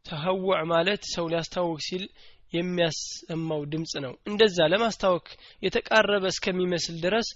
ተሀዋዕ 0.06 0.60
ማለት 0.72 1.02
ሰው 1.14 1.24
ሊያስታውቅ 1.32 1.80
ሲል 1.86 2.04
የሚያሰማው 2.52 3.62
ድምፅ 3.72 3.92
ነው። 4.04 4.12
እንደዛ 4.30 4.58
ለማስታወክ 4.72 5.26
የተቃረበ 5.62 6.24
እስከሚመስል 6.32 6.96
ድረስ 7.04 7.28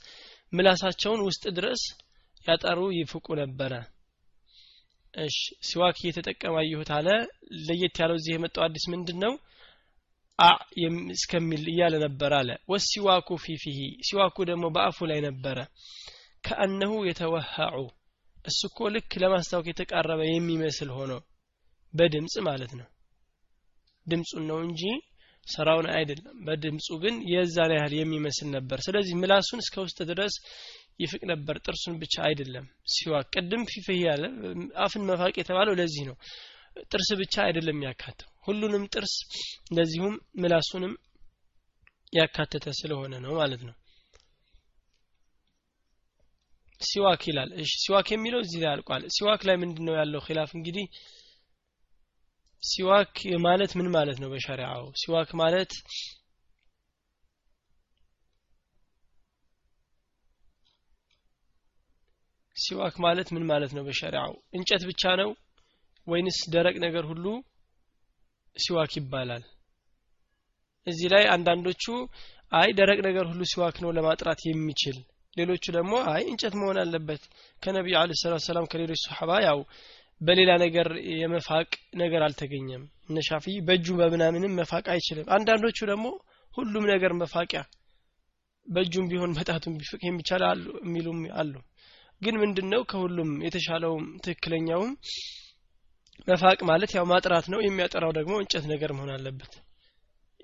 ምላሳቸውን 0.53 1.21
ውስጥ 1.27 1.45
ድረስ 1.59 1.83
ያጠሩ 2.47 2.79
ይፍቁ 2.99 3.27
ነበረ 3.43 3.73
እሺ 5.15 5.37
ሲዋክ 5.63 5.97
እየተጠቀመ 6.03 6.55
አየሁት 6.61 6.91
አለ። 6.97 7.09
ለየት 7.67 7.97
ያለው 8.03 8.17
እዚህ 8.21 8.33
የመጣው 8.35 8.63
አዲስ 8.67 8.85
ምንድን 8.93 9.19
ነው 9.25 9.35
አ 10.39 10.51
እስከሚል 11.15 11.65
እያለ 11.73 11.95
ነበር 12.05 12.33
አለ። 12.39 12.51
ወሲዋኩ 12.71 13.29
ፊፊሂ 13.45 13.79
ሲዋኩ 14.09 14.37
ደግሞ 14.51 14.65
በአፉ 14.77 14.99
ላይ 15.11 15.21
ነበረ። 15.27 15.59
ከአነሁ 16.45 16.93
የተወሃዑ 17.09 17.77
እሱ 18.45 18.61
እኮ 18.71 18.89
ልክ 18.95 19.13
ለማስታወክ 19.23 19.67
የተቃረበ 19.71 20.21
የሚመስል 20.29 20.91
ሆኖ 20.97 21.13
በድምፅ 21.95 22.35
ማለት 22.49 22.73
ነው። 22.79 22.89
ድምፁን 24.07 24.45
ነው 24.51 24.59
እንጂ 24.67 24.83
ስራውን 25.47 25.87
አይደለም። 25.95 26.37
በድምፁ 26.47 26.87
ግን 27.03 27.15
የዛን 27.33 27.73
ያህል 27.77 27.95
የሚመስል 27.97 28.49
ነበር። 28.57 28.79
ስለዚህ 28.87 29.15
ምላሱን 29.21 29.63
እስከ 29.65 29.77
ውስጥ 29.87 29.99
ድረስ 30.11 30.35
ይፍቅ 31.01 31.23
ነበር 31.31 31.57
ጥርሱን 31.65 31.95
ብቻ 32.03 32.15
አይደለም 32.27 32.65
ሲዋክ 32.95 33.29
ቅድም 33.35 33.63
فاه 33.71 34.01
ያለ 34.03 34.25
አፍን 34.85 35.05
መፋቅ 35.09 35.35
የተባለው 35.39 35.77
ለዚህ 35.81 36.05
ነው። 36.09 36.17
ጥርስ 36.91 37.09
ብቻ 37.21 37.35
አይደለም 37.47 37.79
ያካተው 37.87 38.29
ሁሉንም 38.47 38.85
ጥርስ 38.95 39.15
እንደዚሁም 39.71 40.15
ምላሱንም 40.43 40.93
ያካተተ 42.13 42.67
ስለሆነ 42.79 43.15
ነው 43.25 43.33
ማለት 43.41 43.63
ነው። 43.69 43.75
ሲዋክ 46.81 47.23
ይላል። 47.29 47.51
እሺ 47.63 47.73
ሲዋክ 47.83 48.09
የሚለው 48.13 48.41
እዚህ 48.45 48.59
ላይ 48.63 48.71
አልቋል። 48.73 49.03
ሲዋክ 49.17 49.43
ላይ 49.49 49.57
ምንድነው 49.57 49.95
ያለው 50.01 50.21
خلاف? 50.27 50.51
እንግዲህ 50.59 50.87
ሲዋክ 52.63 53.15
ማለት 53.47 53.73
ምን 53.79 53.89
ማለት 53.97 54.19
ነው 54.23 54.29
በሸሪዓው? 54.33 54.85
ሲዋክ 55.01 55.31
ማለት 55.43 55.73
ሲዋክ 62.57 62.95
ማለት 62.99 63.29
ምን 63.35 63.45
ማለት 63.47 63.73
ነው? 63.77 63.83
በሸሪዓው 63.85 64.33
እንጨት 64.53 64.83
ብቻ 64.87 65.03
ነው 65.17 65.31
ወይንስ 66.07 66.39
ደረቅ 66.51 66.77
ነገር 66.77 67.05
ሁሉ 67.05 67.25
ሲዋክ 68.57 68.93
ይባላል? 68.97 69.43
እዚህ 70.87 71.09
ላይ 71.15 71.25
አንዳንዶቹ 71.27 71.85
አይ 72.53 72.69
ደረቅ 72.73 72.99
ነገር 73.05 73.25
ሁሉ 73.27 73.43
ሲዋክ 73.53 73.77
ነው 73.83 73.91
ለማጥራት 73.91 74.41
የሚችል 74.45 74.97
ሌሎቹ 75.37 75.65
ደግሞ 75.71 75.93
አይ 76.13 76.23
እንጨት 76.31 76.55
መሆን 76.55 76.79
አለበት። 76.79 77.23
ከነቢዩ 77.63 77.95
عليه 77.99 78.11
الصلاة 78.23 78.43
والسلام 78.43 78.67
ከሌሎች 78.67 79.01
ሰሓባ 79.07 79.31
ያው 79.45 79.59
በሌላ 80.21 80.51
ነገር 80.57 80.89
የመፋቅ 81.21 81.71
ነገር 81.95 82.23
አልተገኘም። 82.23 82.83
እነ 83.09 83.19
በእጁ 83.61 83.87
በምናምንም 83.97 84.57
መፋቅ 84.57 84.85
አይችልም። 84.89 85.27
አንዳንዶቹ 85.29 85.79
ደግሞ 85.85 86.07
ሁሉም 86.53 86.85
ነገር 86.87 87.13
መፋቂያ 87.13 87.61
በእጁም 88.67 89.07
ቢሆን 89.09 89.33
በጣቱም 89.33 89.77
ቢፍቅ 89.79 90.01
የሚቻል 90.05 90.43
አሉ 90.43 90.67
የሚሉም 90.85 91.21
አሉ 91.35 91.55
ግን 92.23 92.35
ምንድነው? 92.43 92.83
ከሁሉም 92.91 93.31
የተሻለውም 93.47 94.05
ትክክለኛውም 94.25 94.91
መፋቅ 96.29 96.59
ማለት 96.69 96.91
ያው 96.97 97.05
ማጥራት 97.13 97.47
ነው። 97.53 97.61
የሚያጠራው 97.63 98.13
ደግሞ 98.19 98.35
እንጨት 98.43 98.65
ነገር 98.73 98.91
መሆን 98.97 99.11
አለበት። 99.15 99.53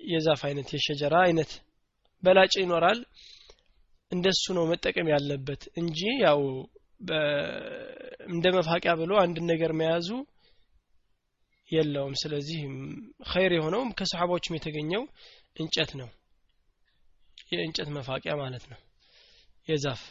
የዛፍ 0.07 0.41
አይነት 0.47 0.69
የሸጀራ 0.75 1.15
አይነት 1.27 1.51
በላጭ 2.23 2.53
ይኖራል። 2.61 2.99
እንደሱ 4.11 4.45
ነው 4.57 4.63
መጠቀም 4.71 5.07
ያለበት 5.13 5.63
እንጂ 5.81 5.99
ያው 6.23 6.39
እንደ 8.29 8.45
መፋቂያ 8.55 8.93
ብሎ 9.01 9.11
አንድን 9.21 9.45
ነገር 9.51 9.71
መያዙ 9.79 10.09
የለውም። 11.71 12.13
ስለዚህ 12.21 12.59
ኸይር 13.31 13.51
የሆነውም 13.55 13.93
ከሰሓቦችም 13.97 14.57
የተገኘው 14.57 15.03
እንጨት 15.55 15.91
ነው። 15.99 16.09
የእንጨት 17.51 17.89
መፋቂያ 17.97 18.33
ማለት 18.41 18.65
ነው። 18.71 18.79
የዛፍ 19.67 20.01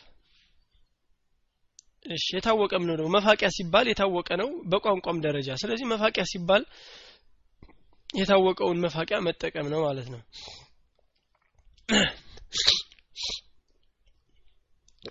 እሺ 2.05 2.27
የታወቀም 2.37 2.85
ነው 2.89 2.95
ደግሞ። 2.99 3.11
መፋቂያ 3.17 3.49
ሲባል 3.57 3.87
የታወቀ 3.91 4.29
ነው 4.41 4.49
በቋንቋም 4.71 5.23
ደረጃ። 5.25 5.49
ስለዚህ 5.63 5.87
መፋቂያ 5.93 6.25
ሲባል 6.33 6.63
የታወቀውን 8.15 8.79
መፋቂያ 8.85 9.19
መጠቀም 9.27 9.67
ነው 9.73 9.81
ማለት 9.87 10.09
ነው። 10.13 10.21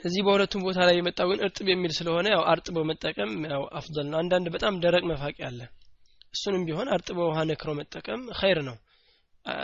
እዚህ 0.04 0.22
በሁለቱም 0.26 0.64
ቦታ 0.66 0.80
ላይ 0.88 0.96
የመጣው 0.98 1.28
ግን 1.30 1.40
እርጥብ 1.46 1.68
የሚል 1.70 1.92
ስለሆነ 1.98 2.28
ያው 2.34 2.42
አርጥበው 2.52 2.84
መጠቀም 2.90 3.32
ያው 3.54 3.64
አፍضل 3.80 4.08
ነው። 4.12 4.18
አንዳንድ 4.20 4.48
በጣም 4.56 4.74
ደረቅ 4.84 5.04
መፋቂያ 5.12 5.46
አለ። 5.50 5.60
እሱንም 6.34 6.64
ቢሆን 6.68 6.88
አርጥበው 6.96 7.28
ውሃ 7.30 7.40
ነክሮ 7.50 7.72
መጠቀም 7.80 8.22
ኸይር 8.40 8.60
ነው። 8.68 8.76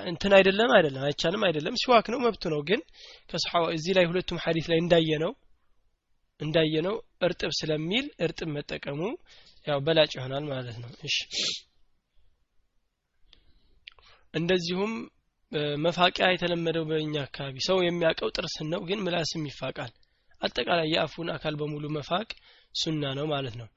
እንትን 0.05 0.33
አይደለም 0.37 0.71
አይደለም 0.75 1.03
አይቻልም 1.07 1.41
አይደለም። 1.47 1.77
ሲዋክ 1.81 2.07
ነው 2.13 2.19
መብቱ 2.25 2.43
ነው። 2.53 2.61
ግን 2.69 2.81
ከሰሓባ 3.29 3.63
እዚህ 3.77 3.93
ላይ 3.97 4.05
ሁለቱም 4.11 4.39
ሐዲስ 4.45 4.67
ላይ 4.71 4.79
እንዳየ 4.83 5.17
ነው 5.23 5.31
እንዳየ 6.43 6.75
ነው 6.87 6.95
እርጥብ 7.21 7.51
ስለሚል 7.59 8.05
እርጥብ 8.25 8.49
መጠቀሙ 8.55 8.99
ያው 9.67 9.79
በላጭ 9.85 10.11
ይሆናል 10.17 10.45
ማለት 10.51 10.77
ነው። 10.83 10.89
እሺ። 11.07 11.17
እንደዚሁም 14.33 14.93
መፋቂያ 15.81 16.27
የተለመደው 16.31 16.85
በእኛ 16.89 17.15
አካባቢ 17.25 17.55
ሰው 17.67 17.77
የሚያውቀው 17.83 18.29
ጥርስን 18.35 18.67
ነው 18.73 18.81
ግን 18.87 19.01
ምላስም 19.05 19.43
ይፋቃል። 19.49 19.91
አጠቃላይ 20.41 20.87
የአፉን 20.93 21.29
አካል 21.35 21.55
በሙሉ 21.59 21.83
መፋቅ 21.97 22.29
ሱና 22.75 23.03
ነው 23.19 23.25
ማለት 23.33 23.55
ነው። 23.61 23.67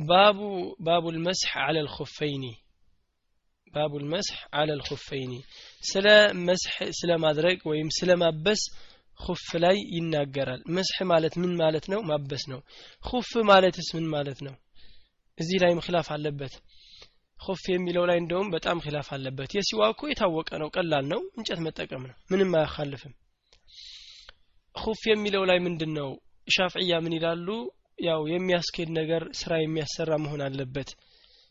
ባቡ 0.00 0.38
ባቡ 0.86 1.04
ልመስሕ 1.14 1.52
አለ 1.64 1.76
ልኹፈይኒ 1.86 2.44
ባቡ 3.74 3.92
ልመስሕ 4.02 4.38
አለ 4.58 4.68
ልኹፈይኒ 4.80 5.32
ስለ 5.82 6.06
መስሕ 6.46 6.76
ስለ 6.98 7.10
ማድረግ 7.24 7.58
ወይም 7.70 7.88
ስለ 7.98 8.10
ማበስ 8.22 8.62
ሁፍ 9.20 9.46
ላይ 9.58 9.76
ይናገራል። 9.94 10.60
መስሕ 10.74 10.98
ማለት 11.10 11.34
ምን 11.42 11.52
ማለት 11.56 11.86
ነው? 11.92 12.00
ማበስ 12.08 12.44
ነው። 12.52 12.60
ሁፍ 13.02 13.30
ማለትስ 13.50 13.88
ምን 13.96 14.06
ማለት 14.08 14.40
ነው? 14.46 14.54
እዚህ 15.38 15.56
ላይም 15.62 15.80
ኪላፍ 15.86 16.08
አለበት። 16.14 16.54
ሁፍ 17.38 17.62
የሚለው 17.68 18.04
ላይ 18.10 18.16
እንደውም 18.18 18.48
በጣም 18.50 18.78
ኪላፍ 18.84 19.08
አለበት። 19.14 19.50
የሲዋኩ 19.54 20.00
የታወቀ 20.08 20.50
ነው። 20.62 20.68
ቀላል 20.76 21.04
ነው። 21.12 21.20
እንጨት 21.38 21.60
መጠቀም 21.66 22.02
ነው። 22.08 22.16
ምንም 22.30 22.54
አያካልፍም። 22.60 23.14
ሁፍ 24.74 25.02
የሚለው 25.10 25.44
ላይ 25.50 25.58
ምንድን 25.58 25.92
ነው 25.98 26.08
ሻፍዕያ 26.48 26.94
ምን 27.04 27.14
ይላሉ? 27.16 27.48
ያው 28.00 28.20
የሚያስኬድ 28.32 28.90
ነገር 28.98 29.22
ስራ 29.38 29.52
የሚያሰራ 29.58 30.10
መሆን 30.24 30.42
አለበት። 30.46 30.90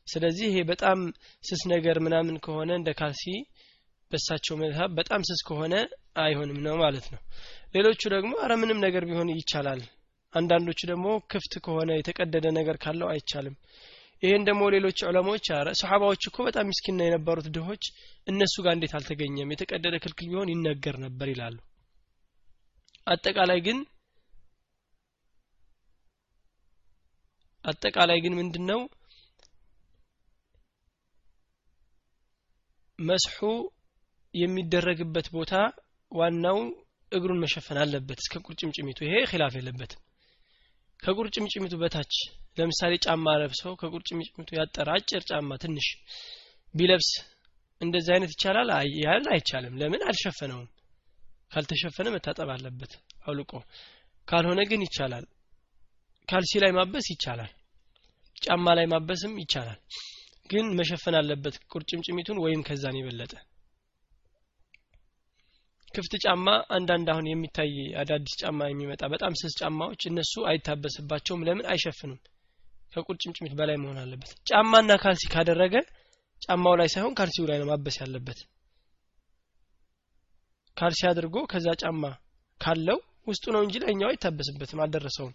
ስለዚህ 0.08 0.46
ይሄ 0.50 0.58
በጣም 0.70 1.00
ስስ 1.44 1.62
ነገር 1.74 1.98
ምናምን 2.00 2.36
ከሆነ 2.46 2.70
እንደ 2.76 2.90
ካልሲ 3.00 3.24
በሳቸው 4.12 4.56
መዝሀብ 4.60 4.92
በጣም 5.00 5.22
ስስ 5.30 5.42
ከሆነ 5.48 5.74
አይሆንም 6.20 6.60
ነው 6.66 6.76
ማለት 6.84 7.06
ነው። 7.14 7.22
ሌሎቹ 7.76 8.02
ደግሞ 8.16 8.32
አረ 8.44 8.54
ምንም 8.62 8.80
ነገር 8.86 9.04
ቢሆን 9.10 9.32
ይቻላል። 9.34 9.82
አንዳንዶቹ 10.34 10.80
ደግሞ 10.92 11.08
ክፍት 11.32 11.54
ከሆነ 11.66 11.92
የተቀደደ 11.96 12.48
ነገር 12.58 12.78
ካለው 12.84 13.08
አይቻልም። 13.14 13.56
ይሄን 14.24 14.46
ደግሞ 14.48 14.64
ሌሎች 14.76 15.00
ዑለሞች 15.08 15.46
አረ 15.56 15.68
ሰሓባዎች 15.82 16.24
እኮ 16.30 16.38
በጣም 16.48 16.68
ምስኪና 16.70 17.02
የነበሩት 17.06 17.48
ድሆች 17.56 17.84
እነሱ 18.28 18.56
ጋር 18.66 18.74
እንዴት 18.78 18.94
አልተገኘም? 18.98 19.52
የተቀደደ 19.54 19.96
ክልክል 20.04 20.28
ቢሆን 20.32 20.52
ይነገር 20.54 20.96
ነበር 21.06 21.30
ይላሉ። 21.34 21.58
አጠቃላይ 23.08 23.60
ግን 23.68 23.78
አጠቃላይ 27.64 28.20
ግን 28.24 28.34
ምንድነው? 28.36 28.82
መስሑ 33.00 33.40
የሚደረግበት 34.34 35.28
ቦታ 35.34 35.54
ዋናው 36.12 36.58
እግሩን 37.12 37.42
መሸፈን 37.44 37.78
አለበት 37.82 38.20
እስከ 38.24 38.42
ቁርጭምጭሚቱ። 38.46 39.00
ይሄ 39.06 39.16
ኺላፍ 39.32 39.54
የለበትም። 39.58 40.02
ከቁርጭምጭሚቱ 41.00 41.74
በታች 41.82 42.14
ለምሳሌ 42.58 42.94
ጫማ 43.06 43.26
ለብሰው 43.42 43.74
ከቁርጭምጭሚቱ 43.82 44.50
ያጠረ 44.60 44.88
አጭር 44.96 45.24
ጫማ 45.30 45.58
ትንሽ 45.64 45.88
ቢለብስ 46.74 47.10
እንደዚህ 47.82 48.12
አይነት 48.16 48.32
ይቻላል? 48.36 48.70
ያል 49.04 49.26
አይቻልም። 49.34 49.76
ለምን? 49.80 50.02
አልሸፈነውም። 50.10 50.68
ካልተሸፈነ 51.52 52.08
መታጠብ 52.16 52.50
አለበት። 52.54 52.94
አውልቆ 53.26 53.52
ካልሆነ 54.28 54.62
ግን 54.70 54.82
ይቻላል። 54.88 55.26
ካልሲ 56.28 56.52
ላይ 56.64 56.72
ማበስ 56.78 57.06
ይቻላል። 57.14 57.52
ጫማ 58.38 58.66
ላይ 58.78 58.86
ማበስም 58.94 59.34
ይቻላል። 59.44 59.80
ግን 60.50 60.66
መሸፈን 60.80 61.16
አለበት 61.20 61.56
ቁርጭምጭሚቱን 61.72 62.42
ወይም 62.44 62.62
ከዛን 62.68 62.98
የበለጠ 63.00 63.34
ክፍት 65.98 66.14
ጫማ 66.24 66.48
አንዳንድ 66.76 67.08
አሁን 67.12 67.28
የሚታይ 67.30 67.72
አዳዲስ 68.02 68.34
ጫማ 68.42 68.68
የሚመጣ 68.70 69.04
በጣም 69.14 69.38
ስስ 69.40 69.54
ጫማዎች 69.60 70.02
እነሱ 70.10 70.34
አይታበስባቸውም። 70.50 71.46
ለምን? 71.48 71.66
አይሸፍኑም። 71.72 72.20
ከቁርጭምጭሚት 72.94 73.54
በላይ 73.60 73.78
መሆን 73.78 73.98
አለበት። 74.02 74.32
ጫማና 74.50 74.92
ካልሲ 75.04 75.24
ካደረገ 75.34 75.76
ጫማው 76.42 76.76
ላይ 76.80 76.90
ሳይሆን 76.94 77.14
ካልሲው 77.20 77.46
ላይ 77.50 77.58
ነው 77.62 77.68
ማበስ 77.72 77.96
ያለበት። 78.04 78.40
ካልሲ 80.78 81.02
አድርጎ 81.12 81.38
ከዛ 81.52 81.68
ጫማ 81.82 82.04
ካለው 82.62 83.00
ውስጡ 83.28 83.46
ነው 83.56 83.62
እንጂ 83.66 83.76
ላይኛው 83.84 84.10
አይታበስበትም 84.12 84.82
አልደረሰውም። 84.84 85.34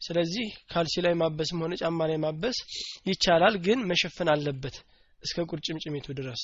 ስለዚህ 0.00 0.46
ካልሲ 0.72 0.94
ላይ 1.04 1.14
ማበስም 1.20 1.60
ሆነ 1.64 1.74
ጫማ 1.82 2.06
ላይ 2.10 2.18
ማበስ 2.24 2.58
ይቻላል 3.06 3.56
ግን 3.66 3.80
መሸፈን 3.90 4.30
አለበት 4.34 4.76
እስከ 5.22 5.44
ቁርጭምጭሚቱ 5.50 6.06
ድረስ 6.20 6.42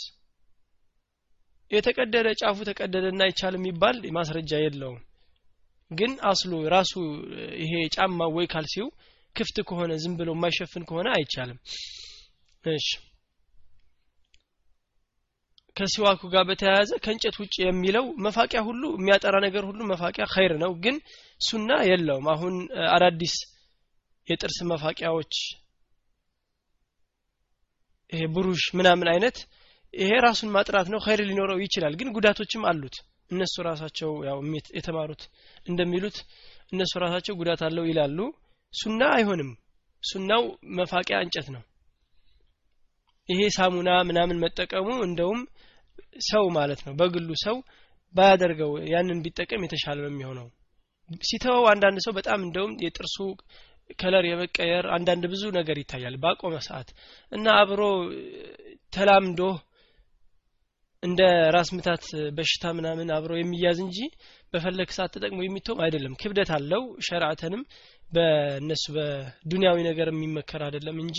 የተቀደደ 1.71 2.29
ጫፉ 2.41 2.59
ተቀደደና 2.69 3.23
ይቻል 3.31 3.55
የሚባል 3.59 3.97
ማስረጃ 4.17 4.53
የለውም። 4.63 5.01
ግን 5.91 6.13
አስሉ 6.31 6.53
ራሱ 6.75 6.93
ይሄ 7.63 7.73
ጫማ 7.95 8.27
ወይ 8.37 8.47
ካልሲው 8.53 8.89
ክፍት 9.37 9.57
ከሆነ 9.69 9.93
ዝም 10.03 10.15
ብሎ 10.19 10.31
የማይሸፍን 10.35 10.87
ከሆነ 10.89 11.09
አይቻልም። 11.17 11.59
እሺ። 12.65 12.89
ከሲዋኩ 15.77 16.21
ጋር 16.33 16.45
በተያያዘ 16.49 16.91
ከእንጨት 17.05 17.37
ውጭ 17.43 17.55
የሚለው 17.63 18.05
መፋቂያ 18.25 18.61
ሁሉ 18.69 18.83
የሚያጠራ 18.95 19.37
ነገር 19.45 19.65
ሁሉ 19.69 19.81
መፋቂያ 19.91 20.25
ኸይር 20.33 20.53
ነው 20.63 20.73
ግን 20.85 20.97
ሱና 21.41 21.71
የለውም። 21.91 22.27
አሁን 22.33 22.55
አዳዲስ 22.95 23.35
የጥርስ 24.27 24.59
መፋቂያዎች 24.71 25.35
ይሄ 28.13 28.23
ብሩሽ 28.35 28.65
ምናምን 28.79 29.09
አይነት 29.13 29.39
ይሄ 29.95 30.11
ራሱን 30.25 30.51
ማጥራት 30.55 30.89
ነው 30.93 31.01
ኸይር 31.05 31.21
ሊኖረው 31.29 31.59
ይችላል። 31.65 31.95
ግን 32.01 32.09
ጉዳቶችም 32.17 32.67
አሉት። 32.71 32.97
እነሱ 33.31 33.55
ራሳቸው 33.69 34.11
ያው 34.29 34.39
የተማሩት 34.79 35.23
እንደሚሉት 35.67 36.19
እነሱ 36.73 36.93
ራሳቸው 37.05 37.35
ጉዳት 37.41 37.61
አለው 37.67 37.85
ይላሉ። 37.91 38.19
ሱና 38.73 39.03
አይሆንም። 39.17 39.51
ሱናው 40.03 40.43
መፋቂያ 40.79 41.19
እንጨት 41.25 41.49
ነው። 41.55 41.63
ይሄ 43.29 43.41
ሳሙና 43.57 43.91
ምናምን 44.09 44.41
መጠቀሙ 44.45 44.89
እንደውም 45.07 45.41
ሰው 46.29 46.45
ማለት 46.57 46.81
ነው 46.87 46.93
በግሉ 47.01 47.31
ሰው 47.45 47.57
ባያደርገው 48.15 48.71
ያንን 48.93 49.19
ቢጠቀም 49.25 49.65
የተሻለ 49.65 49.99
ነው 50.05 50.11
የሚሆነው። 50.13 50.47
ሲተወው 51.23 51.65
አንዳንድ 51.73 51.99
ሰው 52.07 52.13
በጣም 52.19 52.41
እንደውም 52.47 52.73
የጥርሱ 52.85 53.17
ከለር 54.01 54.25
የመቀየር 54.29 54.87
አንዳንድ 54.97 55.25
ብዙ 55.33 55.43
ነገር 55.59 55.77
ይታያል። 55.81 56.17
ባቆመ 56.23 56.55
ሰዓት 56.67 56.89
እና 57.33 57.47
አብሮ 57.61 57.83
ተላምዶ 58.93 59.41
እንደ 61.03 61.21
ራስ 61.55 61.69
ምታት 61.75 62.05
በሽታ 62.37 62.71
ምናምን 62.77 63.09
አብሮ 63.17 63.33
የሚያዝ 63.39 63.79
እንጂ 63.85 63.99
በፈለግ 64.53 64.91
ሰዓት 64.97 65.13
ተጠቅሞ 65.17 65.39
የሚተውም 65.45 65.83
አይደለም። 65.85 66.17
ክብደት 66.21 66.51
አለው። 66.57 66.83
ሸርዓተንም 67.07 67.63
በእነሱ 68.13 68.85
በዱንያዊ 68.97 69.79
ነገር 69.89 70.09
የሚመከር 70.13 70.63
አይደለም 70.67 70.97
እንጂ 71.05 71.19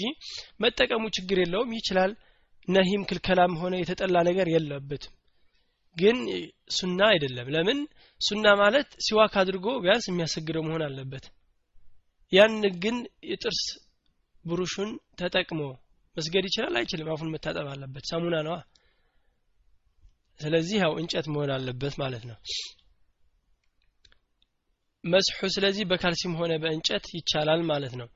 መጠቀሙ 0.64 1.04
ችግር 1.18 1.40
የለውም። 1.42 1.72
ይችላል። 1.78 2.14
ነሂም 2.68 3.04
ክልከላም 3.10 3.54
ሆነ 3.62 3.76
የተጠላ 3.80 4.18
ነገር 4.30 4.48
የለበትም። 4.54 5.14
ግን 5.98 6.18
ሱና 6.78 7.00
አይደለም። 7.12 7.48
ለምን? 7.56 7.80
ሱና 8.22 8.48
ማለት 8.62 8.90
ሲዋክ 9.06 9.36
አድርጎ 9.42 9.68
ቢያንስ 9.84 10.06
የሚያሰግደው 10.10 10.64
መሆን 10.68 10.84
አለበት። 10.88 11.26
ያን 12.32 12.56
ግን 12.84 12.98
የጥርስ 13.30 13.62
ብሩሹን 14.46 14.92
ተጠቅሞ 15.20 15.62
መስገድ 16.18 16.44
ይችላል? 16.50 16.74
አይችልም። 16.80 17.10
አፉን 17.14 17.32
መታጠብ 17.34 17.68
አለበት። 17.74 18.04
ሳሙና 18.12 18.36
ነዋ 18.48 18.58
ስለዚህ 20.40 20.78
ያው 20.84 20.94
እንጨት 21.02 21.26
መሆን 21.34 21.52
አለበት 21.56 21.96
ማለት 21.98 22.24
ነው። 22.30 22.38
መስሑ 25.04 25.40
ስለዚህ 25.48 25.84
በካልሲም 25.90 26.34
ሆነ 26.40 26.54
በእንጨት 26.64 27.06
ይቻላል 27.16 27.62
ማለት 27.72 27.94
ነው። 28.02 28.10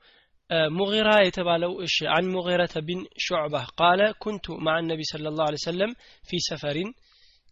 ሙጊራ 0.70 1.10
የተባለው 1.20 1.72
እሺ 1.84 1.96
አን 2.14 2.26
ሙጊረተ 2.32 2.74
ቢን 2.86 3.00
ሹዕባ 3.24 3.54
ቃለ 3.78 4.00
ኩንቱ 4.22 4.56
ማዓ 4.66 4.76
ነቢ 4.88 5.02
ስለ 5.10 5.30
ላሁ 5.30 5.60
ሰለም 5.64 5.92
ፊ 6.24 6.40
ሰፈሪን። 6.48 6.90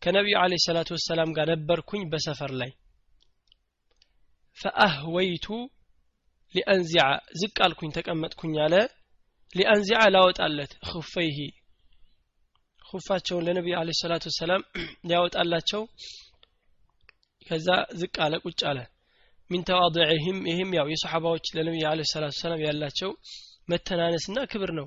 ከነቢዩ 0.02 0.36
አለ 0.40 0.52
ሰላቱ 0.64 0.88
ወሰላም 0.96 1.30
ጋር 1.36 1.48
ነበርኩኝ 1.52 2.02
በሰፈር 2.12 2.52
ላይ። 2.60 2.70
ፈአህወይቱ 4.58 5.46
ሊአንዚዓ 6.54 7.04
ዝቅ 7.40 7.56
አልኩኝ 7.66 7.90
ተቀመጥኩኝ 7.96 8.54
አለ። 8.64 8.74
ሊአንዚዓ 9.52 10.00
ላወጣለት 10.14 10.72
ክፈይሂ 10.88 11.38
ኩፋቸውን 12.92 13.44
ለነቢዩ 13.46 13.74
አለ 13.78 13.90
ሰላቱ 13.98 14.24
ወሰላም 14.30 14.62
ሊያወጣላቸው 15.08 15.82
ከዛ 17.46 17.68
ዝቅ 18.00 18.14
አለ 18.24 18.34
ቁጭ 18.44 18.60
አለ። 18.70 18.78
ሚን 19.50 19.62
ተዋضዕህም 19.68 20.38
ይህም 20.50 20.70
ያው 20.78 20.86
የሰሓባዎች 20.92 21.46
ለነቢዩ 21.56 21.84
አለ 21.90 22.00
ሰላቱ 22.12 22.34
ሰላም 22.42 22.60
ያላቸው 22.66 23.10
መተናነስና 23.68 24.38
ክብር 24.52 24.70
ነው። 24.78 24.86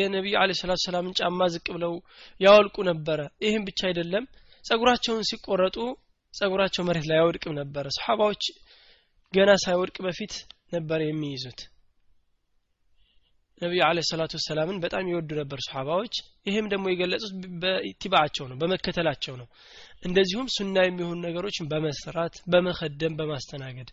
የነቢዩ 0.00 0.34
አለ 0.42 0.50
ሰላቱ 0.60 0.80
ሰላምን 0.86 1.16
ጫማ 1.18 1.40
ዝቅ 1.54 1.66
ብለው 1.76 1.94
ያወልቁ 2.40 2.76
ነበረ። 2.90 3.20
ይህም 3.44 3.64
ብቻ 3.68 3.80
አይደለም 3.88 4.24
ጸጉራቸውን 4.64 5.26
ሲቆረጡ 5.28 5.76
ጸጉራቸው 6.34 6.82
መሬት 6.88 7.06
ላይ 7.10 7.18
አይወድቅም 7.20 7.56
ነበረ። 7.60 7.86
ሰሓባዎች 7.96 8.42
ገና 9.32 9.50
ሳይወድቅ 9.64 9.96
በፊት 10.06 10.34
ነበር 10.72 11.00
የሚይዙት 11.04 11.60
ነቢዩ 13.60 13.80
አለ 13.86 13.98
ሰላቱ 14.08 14.32
ወሰላምን 14.38 14.76
በጣም 14.82 15.08
ይወዱ 15.10 15.30
ነበር 15.40 15.58
ሰሓባዎች። 15.66 16.14
ይህም 16.46 16.66
ደግሞ 16.72 16.84
የገለጹት 16.90 17.32
በኢትባዓቸው 17.62 18.44
ነው 18.50 18.56
በመከተላቸው 18.60 19.34
ነው። 19.40 19.48
እንደዚሁም 20.02 20.48
ሱና 20.56 20.76
የሚሆኑ 20.86 21.18
ነገሮችን 21.24 21.68
በመስራት 21.72 22.34
በመከደም 22.52 23.16
በማስተናገድ። 23.20 23.90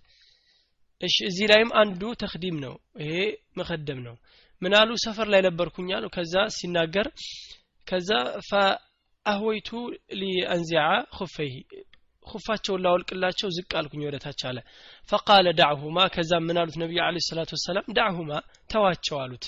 እሺ 1.02 1.16
እዚህ 1.30 1.46
ላይም 1.52 1.72
አንዱ 1.82 2.02
ተክዲም 2.22 2.58
ነው። 2.66 2.76
ይሄ 3.02 3.16
መከደም 3.58 4.00
ነው። 4.08 4.16
ምናሉ 4.62 4.90
ሰፈር 5.06 5.28
ላይ 5.34 5.42
ነበርኩኝ 5.48 5.90
አሉ። 5.96 6.06
ከዛ 6.16 6.36
ሲናገር 6.58 7.08
ከዛ 7.88 8.10
ፈአህወይቱ 8.50 9.70
ሊአንዚዓ 10.20 10.86
ኩፈይህ 11.18 11.56
ኩፋቸውን 12.26 12.84
ላወልቅላቸው 12.84 13.50
ዝቅ 13.56 13.72
አልኩኝ 13.80 14.02
ወደ 14.08 14.18
ታች 14.24 14.42
አለ። 14.50 14.58
ፈቃለ 15.10 15.48
ዳዕሁማ 15.60 15.98
ከዛ 16.16 16.32
ምን 16.46 16.60
አሉት 16.62 16.78
ነቢዩ 16.84 17.00
አለ 17.08 17.18
ሰላቱ 17.28 17.52
ወሰላም? 17.58 17.86
ዳዕሁማ 17.98 18.32
ተዋቸው 18.70 19.18
አሉት 19.24 19.46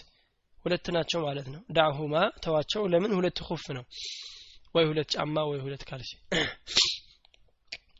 ሁለት 0.65 0.85
ናቸው 0.95 1.19
ማለት 1.25 1.47
ነው። 1.53 1.61
ዳዕሁማ 1.71 2.13
ተዋቸው። 2.43 2.81
ለምን? 2.91 3.11
ሁለት 3.17 3.39
ኩፍ 3.47 3.65
ነው። 3.77 3.85
ወይ 4.75 4.85
ሁለት 4.89 5.09
ጫማ 5.13 5.35
ወይ 5.49 5.59
ሁለት 5.59 5.83
ካልሲ። 5.89 6.11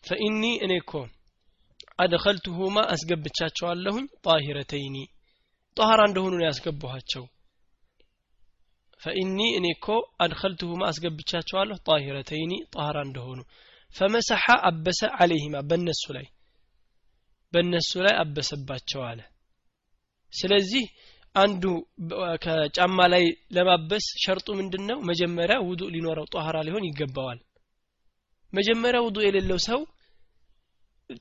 ፈኢኒ 0.03 0.43
እኔ 0.66 0.74
እኮ 0.82 0.91
አድኸልቱሁማ 1.99 2.78
አስገብቻቸዋለሁኝ 2.93 4.05
ጣሂረተይኒ። 4.26 4.97
ጣሃራ 5.78 6.01
እንደሆኑ 6.10 6.34
ነው 6.39 6.45
ያስገባኋቸው። 6.47 7.24
ፈኢኒ 9.01 9.39
እኔ 9.58 9.66
እኮ 9.76 9.88
አድኸልቱሁማ 10.22 10.82
አስገብቻቸዋለሁ 10.89 11.78
ጣሂረተይኒ 11.88 12.53
ጣሃራ 12.74 12.97
እንደሆኑ። 13.08 13.39
ፈመሰሐ 13.95 14.45
አበሰ 14.70 15.01
አለይሂማ 15.20 15.58
በእነሱ 15.70 16.03
ላይ 16.18 16.26
በእነሱ 17.53 17.91
ላይ 18.05 18.16
አበሰባቸው 18.22 19.01
አለ። 19.10 19.20
ስለዚህ 20.34 20.86
አንዱ 21.36 21.64
ከጫማ 22.44 23.00
ላይ 23.14 23.24
ለማበስ 23.56 24.06
ሸርጡ 24.24 24.48
ምንድን 24.60 24.84
ነው 24.90 24.98
መጀመሪያ 25.10 25.58
ውዱእ 25.68 25.92
ሊኖረው 25.96 26.26
ጧሃራ 26.34 26.58
ሊሆን 26.68 26.88
ይገባዋል። 26.88 27.40
መጀመሪያ 28.54 29.00
ውዱእ 29.06 29.26
የሌለው 29.28 29.60
ሰው 29.68 29.80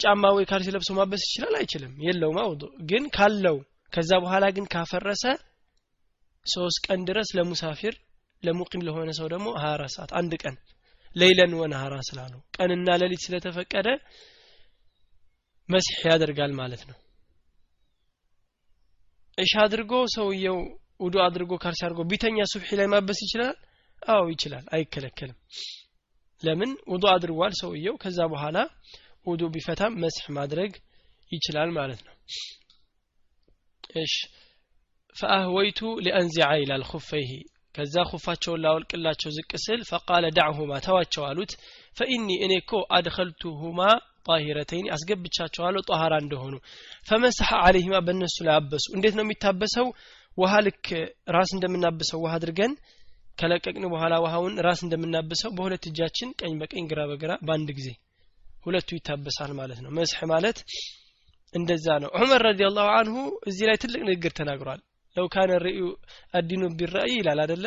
ጫማ 0.03 0.25
ወይ 0.37 0.45
ካልሲ 0.51 0.69
ለብሶ 0.75 0.91
ማበስ 0.99 1.23
ይችላል? 1.27 1.55
አይችልም። 1.59 1.93
የለውማ 2.07 2.39
ውዱእ 2.51 2.73
ግን 2.91 3.05
ካለው 3.17 3.57
ከዛ 3.93 4.11
በኋላ 4.25 4.45
ግን 4.57 4.65
ካፈረሰ 4.73 5.25
ሶስት 6.47 6.79
ቀን 6.87 7.01
ድረስ 7.09 7.29
ለሙሳፊር 7.37 7.95
ለሙቂም 8.43 8.83
ለሆነ 8.87 9.11
ሰው 9.19 9.27
ደግሞ 9.33 9.47
24 9.59 9.95
ሰዓት 9.95 10.11
አንድ 10.19 10.33
ቀን 10.43 10.57
ሌይለን 11.17 11.53
ወነሃራ 11.61 11.95
ስላሉ 12.09 12.35
ቀንና 12.57 12.89
ሌሊት 13.03 13.23
ስለተፈቀደ 13.27 13.89
መስሕ 15.69 16.01
ያደርጋል 16.11 16.53
ማለት 16.61 16.83
ነው 16.91 16.97
እሺ 19.39 19.53
አድርጎ 19.62 19.93
ሰውየው 20.14 20.59
ውዱ 21.01 21.14
አድርጎ 21.24 21.53
ካልሲ 21.62 21.80
አድርጎ 21.87 22.01
ቢተኛ 22.11 22.39
ሱብሒ 22.53 22.68
ላይ 22.78 22.87
ማበስ 22.93 23.18
ይችላል? 23.24 23.57
አዎ 24.09 24.22
ይችላል። 24.32 24.64
አይከለከልም። 24.74 25.39
ለምን? 26.43 26.70
ውዱ 26.93 27.05
አድርጓል 27.12 27.53
ሰውየው። 27.61 27.95
ከዛ 28.03 28.18
በኋላ 28.32 28.57
ውዱ 29.26 29.43
ቢፈታም 29.55 29.95
መስሕ 30.03 30.24
ማድረግ 30.37 30.72
ይችላል 31.30 31.70
ማለት 31.78 32.01
ነው። 32.07 32.14
እሺ 33.99 34.14
ፈአህወይቱ 35.16 35.80
ሊአንዚዐ 36.05 36.49
ይላል 36.62 36.82
ኩፈይሂ 36.91 37.30
ከዛ 37.74 37.95
ኩፋቸውን 38.11 38.61
ላወልቅላቸው 38.64 39.30
ዝቅ 39.37 39.51
ስል 39.64 39.80
ፈቃለ 39.91 40.24
ዳዕሁማ 40.37 40.72
ተዋቸው 40.87 41.24
አሉት። 41.28 41.53
ፈኢኒ 41.97 42.28
እኔ 42.45 42.53
እኮ 42.62 42.72
አድኸልቱሁማ 42.97 43.80
ጣሂረተይን 44.27 44.87
አስገብቻቸዋለሁ 44.95 45.83
ጧሃራ 45.89 46.14
እንደሆኑ። 46.24 46.55
ፈመሰሐ 47.09 47.51
አለይሂማ 47.66 47.97
በእነሱ 48.07 48.37
ላይ 48.47 48.55
አበሱ። 48.57 48.87
እንዴት 48.97 49.14
ነው 49.18 49.24
የሚታበሰው? 49.27 49.87
ውሃ 50.39 50.55
ልክ 50.66 50.87
ራስ 51.35 51.51
እንደምናብሰው 51.57 52.18
ውሃ 52.24 52.33
አድርገን 52.39 52.72
ከለቀቅን 53.39 53.85
በኋላ 53.93 54.14
ውሃውን 54.24 54.55
ራስ 54.66 54.81
እንደምናብሰው 54.85 55.51
በሁለት 55.57 55.85
እጃችን 55.89 56.29
ቀኝ 56.41 56.53
በቀኝ 56.61 56.85
ግራ 56.91 57.01
በግራ 57.11 57.33
በአንድ 57.47 57.70
ጊዜ 57.79 57.89
ሁለቱ 58.66 58.89
ይታበሳል 58.97 59.51
ማለት 59.59 59.79
ነው። 59.85 59.91
መስሕ 59.99 60.20
ማለት 60.33 60.59
እንደዛ 61.55 61.87
ነው። 62.03 62.11
ዑመር 62.18 62.43
ረዲየላሁ 62.49 62.87
አንሁ 62.99 63.16
እዚህ 63.49 63.64
ላይ 63.68 63.77
ትልቅ 63.83 64.01
ንግግር 64.09 64.33
ተናግሯል። 64.39 64.81
ለው 65.16 65.27
ካነ 65.35 65.53
ርእዩ 65.64 65.83
አዲኑ 66.35 66.62
ቢራእይ 66.79 67.14
ይላል 67.18 67.41
አደለ 67.45 67.66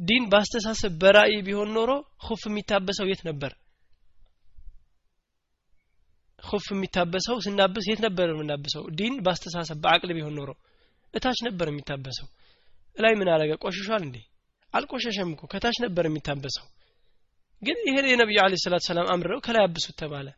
ዲን 0.00 0.24
በአስተሳሰብ 0.30 0.92
በራእይ 1.02 1.36
ቢሆን 1.46 1.70
ኖሮ 1.76 1.90
ሁፍ 2.26 2.42
የሚታበሰው 2.48 3.08
የት 3.10 3.22
ነበር 3.28 3.52
ሁፍ 6.44 6.66
የሚታበሰው 6.72 7.36
ስናብስ 7.44 7.84
የት 7.88 8.00
ነበር 8.06 8.26
የምናብሰው? 8.32 8.84
ዲን 8.98 9.14
በአስተሳሰብ 9.24 9.78
በአቅል 9.84 10.10
ቢሆን 10.16 10.34
ኖሮ 10.38 10.50
እታች 11.14 11.38
ነበር 11.46 11.66
የሚታበሰው። 11.70 12.28
ላይ 12.96 13.12
ምን 13.14 13.28
አረገ 13.34 13.52
ቆሽሿል 13.64 14.02
እንዴ? 14.02 14.16
አልቆሸሸም 14.72 15.30
እኮ። 15.34 15.42
ከታች 15.52 15.76
ነበር 15.84 16.04
የሚታበሰው። 16.06 16.66
ግን 17.62 17.78
ይሄን 17.88 18.06
የነቢዩ 18.10 18.38
አለ 18.44 18.54
ሰላት 18.62 18.82
ሰላም 18.88 19.06
አምረው 19.12 19.38
ከላይ 19.40 19.62
አብሱት 19.66 19.96
ተባለ። 20.00 20.28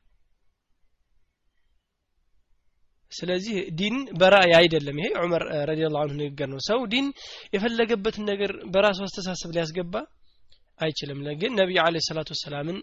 ስለዚህ 3.13 3.57
ዲን 3.79 3.97
በራእይ 4.21 4.53
አይደለም። 4.59 4.97
ይሄ 5.01 5.09
ዑመር 5.21 5.43
ረዲየላሁ 5.69 6.01
ዐንሁ 6.03 6.15
ንግግር 6.21 6.49
ነው። 6.53 6.61
ሰው 6.69 6.81
ዲን 6.93 7.07
የፈለገበትን 7.55 8.25
ነገር 8.31 8.53
በራሱ 8.67 9.01
አስተሳሰብ 9.07 9.51
ሊያስገባ 9.57 9.95
አይችልም 10.80 11.20
ግን 11.42 11.52
ነቢዩ 11.60 11.78
አለ 11.86 11.98
ሰላቱ 12.08 12.30
ወሰላምን 12.36 12.78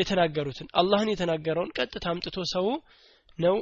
የተናገሩትን 0.00 0.68
አላህን 0.80 1.10
የተናገረውን 1.12 1.70
ቀጥታ 1.78 2.06
አምጥቶ 2.12 2.38
ሰው 2.54 2.66
ነው 3.38 3.56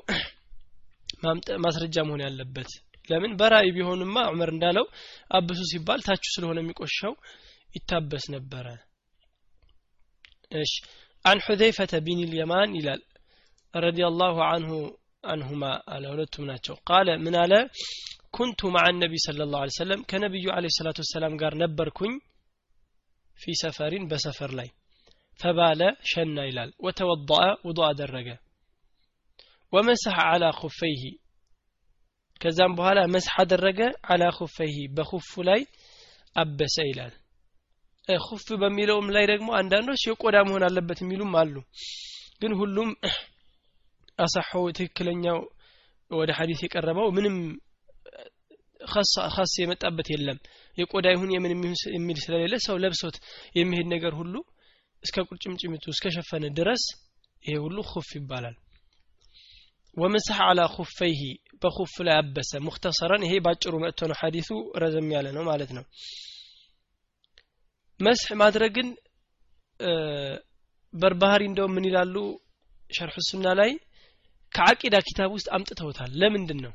ማስረጃ 1.64 1.96
መሆን 2.08 2.22
ያለበት 2.26 2.70
ለምን 3.08 3.32
በራእይ 3.40 3.70
ቢሆንማ 3.76 4.16
ዑመር 4.30 4.50
እንዳለው 4.54 4.86
አብሱ 5.38 5.60
ሲባል 5.72 6.00
ታችሁ 6.08 6.30
ስለሆነ 6.36 6.58
የሚቆሸው 6.62 7.14
ይታበስ 7.76 8.26
ነበረ 8.36 8.66
እሺ 10.52 10.74
عن 11.24 11.38
حذيفة 11.46 11.92
بن 12.06 12.18
اليمان 12.28 12.68
ይላል 12.78 13.02
رضي 13.74 14.04
الله 14.10 14.34
عنه 14.50 14.70
عنهما 15.30 15.70
على 15.92 16.06
ሁለቱም 16.12 16.44
ናቸው 16.50 16.74
قال 16.90 17.08
ምን 17.24 17.34
አለ 17.42 17.52
كنت 18.36 18.60
مع 18.76 18.84
النبي 18.94 19.18
صلى 19.26 19.42
الله 19.46 19.60
عليه 19.62 19.76
وسلم 19.76 20.00
ከነብዩ 20.10 20.44
عليه 20.56 20.70
الصلاة 20.72 20.98
والسلام 21.02 21.32
ጋር 21.42 21.52
ነበርኩኝ 21.62 22.12
ፊ 23.39 23.53
ሰፈሪን 23.61 24.05
በሰፈር 24.11 24.51
ላይ። 24.59 24.69
ፈባለ 25.39 25.81
ሸና 26.09 26.37
ይላል። 26.47 26.69
ወተወضአ 26.79 27.39
ውض 27.67 27.79
አደረገ። 27.87 28.29
ወመሰሐ 29.73 30.17
አላ 30.31 30.45
ኩፈይሂ 30.59 31.01
ከዛም 32.41 32.73
በኋላ 32.77 32.99
መስሐ 33.13 33.35
አደረገ። 33.43 33.79
አላ 34.09 34.23
ኩፈይህ 34.37 34.77
በኩፉ 34.97 35.31
ላይ 35.49 35.61
አበሰ 36.35 36.75
ይላል። 36.89 37.13
ኩፍ 38.23 38.43
በሚለውም 38.61 39.07
ላይ 39.15 39.25
ደግሞ 39.31 39.49
አንዳንዶች 39.59 40.01
የቆዳ 40.07 40.37
መሆን 40.47 40.63
አለበት 40.67 40.99
የሚሉም 41.01 41.33
አሉ። 41.39 41.55
ግን 42.41 42.51
ሁሉም 42.59 42.89
አሳሐው 44.19 44.65
ትክክለኛው 44.77 45.39
ወደ 46.11 46.31
ሀዲስ 46.37 46.59
የቀረበው 46.63 47.07
ምንም 47.17 47.35
ከስ 49.35 49.53
የመጣበት 49.61 50.07
የለም። 50.13 50.39
የቆዳ 50.77 51.07
ይሁን 51.13 51.29
የምን 51.33 51.51
የሚል 51.95 52.17
ስለሌለ 52.23 52.55
ሰው 52.65 52.75
ለብሶት 52.83 53.15
የሚሄድ 53.57 53.87
ነገር 53.93 54.13
ሁሉ 54.19 54.35
እስከ 55.03 55.25
ቁርጭምጭሚቱ 55.27 55.85
እስከ 55.93 56.07
ሸፈነ 56.15 56.45
ድረስ 56.59 56.83
ይሄ 57.43 57.55
ሁሉ 57.65 57.77
ኩፍ 57.89 58.09
ይባላል። 58.17 58.55
ወመሰሐ 59.97 60.39
አላ 60.49 60.61
ኩፈይሂ 60.73 61.21
በኩፍ 61.61 61.93
ላይ 62.07 62.15
አበሰ። 62.17 62.51
ሙክተሰረን 62.65 63.23
ይሄ 63.27 63.33
ባጭሩ 63.45 63.73
መጥቶ 63.83 64.09
ነው። 64.09 64.17
ሐዲሱ 64.21 64.49
ረዘም 64.81 65.07
ያለ 65.15 65.27
ነው 65.37 65.43
ማለት 65.49 65.71
ነው። 65.77 65.85
መስሕ 67.99 68.29
ማድረግን 68.41 68.89
በርባህሪ 70.93 71.43
እንደውም 71.49 71.73
ምን 71.75 71.87
ይላሉ? 71.89 72.15
ሸርሕ 72.89 73.15
ሱና 73.29 73.47
ላይ 73.59 73.71
ከአቂዳ 74.53 74.95
ኪታብ 75.07 75.31
ውስጥ 75.35 75.47
አምጥተውታል። 75.55 76.11
ለምንድን 76.21 76.59
ነው 76.65 76.73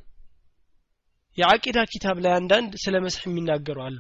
የአቂዳ 1.39 1.79
ኪታብ 1.93 2.17
ላይ 2.25 2.33
አንዳንድ 2.39 2.73
ስለ 2.83 2.97
መስሕ 3.05 3.23
የሚናገሩ 3.29 3.79
አሉ። 3.85 3.99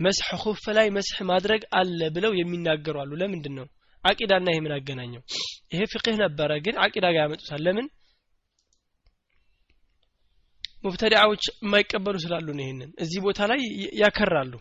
መስሕ 0.00 0.28
ኩፍ 0.42 0.64
ላይ 0.76 0.86
መስሕ 0.96 1.18
ማድረግ 1.30 1.62
አለ 1.78 2.00
ብለው 2.16 2.32
የሚናገሩ 2.38 2.96
አሉ። 3.02 3.12
ለምንድን 3.20 3.54
ነው? 3.58 3.66
አቂዳና 4.04 4.46
ይሄ 4.52 4.60
ምን 4.64 4.72
አገናኘው? 4.76 5.22
ይሄ 5.72 5.80
ፍቅህ 5.92 6.14
ነበረ 6.22 6.50
ግን 6.64 6.76
አቂዳ 6.84 7.04
ጋር 7.14 7.22
ያመጡታል። 7.22 7.60
ለምን? 7.66 7.86
ሙብተዲዓዎች 10.84 11.44
የማይቀበሉ 11.56 12.16
ስላሉ 12.24 12.46
ነው 12.56 12.62
ይሄንን። 12.64 12.90
እዚህ 13.02 13.20
ቦታ 13.26 13.40
ላይ 13.50 13.60
ያከራሉ። 14.00 14.52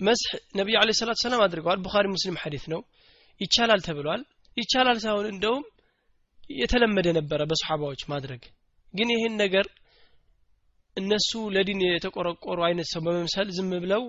መስሕ 0.00 0.30
ነቢዩ 0.58 0.76
አለ 0.80 0.90
ሰላት 0.98 1.18
ሰላም 1.22 1.42
አድርገዋል። 1.44 1.80
ቡኻሪ 1.84 2.06
ሙስሊም 2.14 2.38
ሐዲት 2.42 2.64
ነው። 2.72 2.80
ይቻላል 3.40 3.80
ተብሏል። 3.86 4.22
ይቻላል 4.56 4.98
ሳይሆን 5.04 5.26
እንደውም 5.32 5.64
የተለመደ 6.54 7.08
ነበረ 7.18 7.40
በሰሓባዎች 7.50 8.02
ማድረግ። 8.12 8.42
ግን 8.94 9.08
ይህን 9.14 9.34
ነገር 9.42 9.66
እነሱ 10.96 11.30
ለዲን 11.54 11.80
የተቆረቆሩ 11.86 12.58
አይነት 12.66 12.88
ሰው 12.92 13.00
በመምሰል 13.06 13.48
ዝም 13.56 13.70
ብለው 13.82 14.02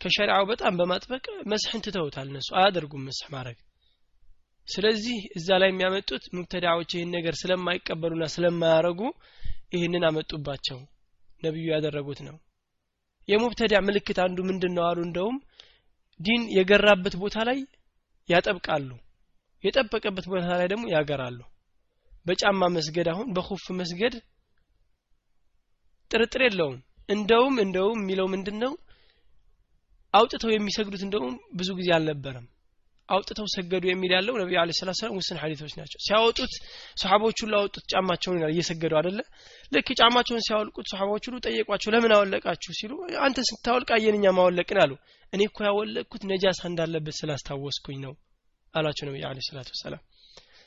ከሸሪዓው 0.00 0.44
በጣም 0.50 0.74
በማጥበቅ 0.78 1.24
መስሕን 1.50 1.84
ትተውታል 1.84 2.26
እነሱ። 2.30 2.48
አያደርጉም 2.58 3.06
መስሕ 3.08 3.28
ማድረግ። 3.34 3.58
ስለዚህ 4.68 5.18
እዛ 5.38 5.48
ላይ 5.62 5.70
የሚያመጡት 5.72 6.24
ሙብተዳዎች 6.36 6.90
ይህን 6.94 7.10
ነገር 7.16 7.34
ስለማይቀበሉና 7.40 8.24
ስለማያረጉ 8.34 9.00
ይህንን 9.74 10.06
አመጡባቸው። 10.08 10.78
ነቢዩ 11.42 11.66
ያደረጉት 11.74 12.20
ነው። 12.28 12.36
የሙብተዳ 13.28 13.74
ምልክት 13.86 14.18
አንዱ 14.24 14.38
ምንድን 14.48 14.72
ነው 14.76 14.84
አሉ። 14.88 14.98
እንደውም 15.06 15.36
ዲን 16.20 16.42
የገራበት 16.56 17.14
ቦታ 17.22 17.38
ላይ 17.48 17.58
ያጠብቃሉ። 18.28 18.90
የጠበቀበት 19.64 20.26
ቦታ 20.32 20.46
ላይ 20.60 20.66
ደግሞ 20.72 20.84
ያገራሉ። 20.94 21.40
በጫማ 22.26 22.62
መስገድ 22.76 23.08
አሁን 23.12 23.28
በኹፍ 23.36 23.64
መስገድ 23.80 24.14
ጥርጥር 26.10 26.42
የለውም። 26.46 26.76
እንደውም 27.08 27.56
እንደውም 27.64 27.98
የሚለው 28.02 28.26
ምንድን 28.32 28.56
ነው 28.62 28.72
አውጥተው 30.14 30.50
የሚሰግዱት 30.52 31.02
እንደውም 31.06 31.34
ብዙ 31.52 31.70
ጊዜ 31.78 31.88
አልነበረም። 31.96 32.46
አውጥተው 33.08 33.46
ሰገዱ 33.52 33.84
የሚል 33.88 34.12
ያለው 34.16 34.34
ነቢዩ 34.40 34.56
አለ 34.62 34.70
ሰላት 34.78 34.96
ሰላም 35.00 35.16
ውስን 35.18 35.38
ሀዲቶች 35.42 35.72
ናቸው። 35.78 35.98
ሲያወጡት 36.06 36.52
ሰሓቦች 37.02 37.36
ሁሉ 37.44 37.52
አወጡት 37.58 37.84
ጫማቸውን 37.92 38.38
ይላል 38.38 38.52
እየሰገዱ 38.54 38.92
አደለ 39.00 39.18
ልክ 39.72 39.88
ጫማቸውን 40.00 40.42
ሲያወልቁት 40.46 40.86
ሰሓቦች 40.92 41.24
ሁሉ 41.28 41.36
ጠየቋቸው 41.46 41.92
ለምን 41.94 42.14
አወለቃችሁ? 42.16 42.72
ሲሉ 42.78 42.92
አንተ 43.26 43.38
ስታወልቅ 43.50 43.90
አየንኛ 43.96 44.32
ማወለቅን 44.38 44.80
አሉ። 44.84 44.92
እኔ 45.32 45.40
እኮ 45.50 45.58
ያወለቅኩት 45.68 46.24
ነጃሳ 46.30 46.60
እንዳለበት 46.70 47.16
ስላስታወስኩኝ 47.20 47.98
ነው 48.06 48.14
አላቸው 48.74 49.06
ነቢዩ 49.08 49.24
አለ 49.30 49.38
ሰላት 49.48 49.70
ወሰላም። 49.74 50.02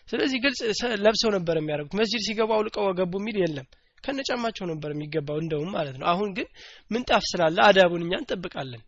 ስለዚህ 0.08 0.38
ግልጽ 0.44 0.62
ለብሰው 1.04 1.32
ነበር 1.38 1.56
የሚያደርጉት። 1.60 1.98
መስጂድ 2.00 2.22
ሲገቡ 2.28 2.50
አውልቀው 2.56 2.88
ገቡ 3.00 3.14
የሚል 3.22 3.38
የለም 3.44 3.68
ከነጫማቸው 4.04 4.66
ነበር 4.72 4.92
የሚገባው 4.94 5.38
እንደውም 5.42 5.72
ማለት 5.76 5.96
ነው። 6.00 6.08
አሁን 6.12 6.30
ግን 6.38 6.48
ምንጣፍ 6.92 7.24
ስላለ 7.32 7.58
አዳቡን 7.68 8.06
እኛ 8.06 8.14
እንጠብቃለን። 8.22 8.84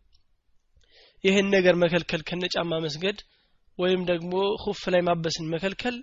ይህን 1.24 1.47
ነገር 1.55 1.76
መከልከል 1.82 2.22
ከነጫማ 2.30 2.80
መስገድ 2.86 3.18
ወይም 3.80 4.01
ደግሞ 4.09 4.32
ሁፍ 4.64 4.82
ላይ 4.93 5.01
ማበስን 5.07 5.51
መከልከል 5.53 5.95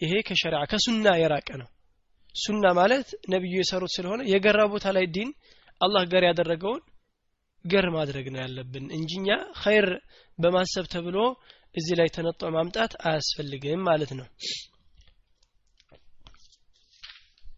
ይሄ 0.00 0.12
ከሸሪዓ 0.28 0.60
ከሱና 0.70 1.06
የራቀ 1.20 1.48
ነው። 1.62 1.68
ሱና 2.34 2.66
ማለት 2.78 3.08
ነብዩ 3.32 3.52
የሰሩት 3.58 3.92
ስለሆነ 3.94 4.22
የገራ 4.32 4.60
ቦታ 4.72 4.86
ላይ 4.96 5.04
ዲን 5.14 5.30
አላህ 5.80 6.02
ገር 6.12 6.24
ያደረገውን 6.28 6.82
ገር 7.64 7.86
ማድረግ 7.94 8.26
ነው 8.32 8.40
ያለብን 8.42 8.84
እንጂኛ 8.96 9.28
ኸይር 9.62 9.86
በማሰብ 10.38 10.84
ተብሎ 10.92 11.16
እዚህ 11.74 11.94
ላይ 12.00 12.08
ተነጦ 12.16 12.50
ማምጣት 12.56 12.92
አያስፈልግም 13.06 13.80
ማለት 13.88 14.12
ነው 14.18 14.26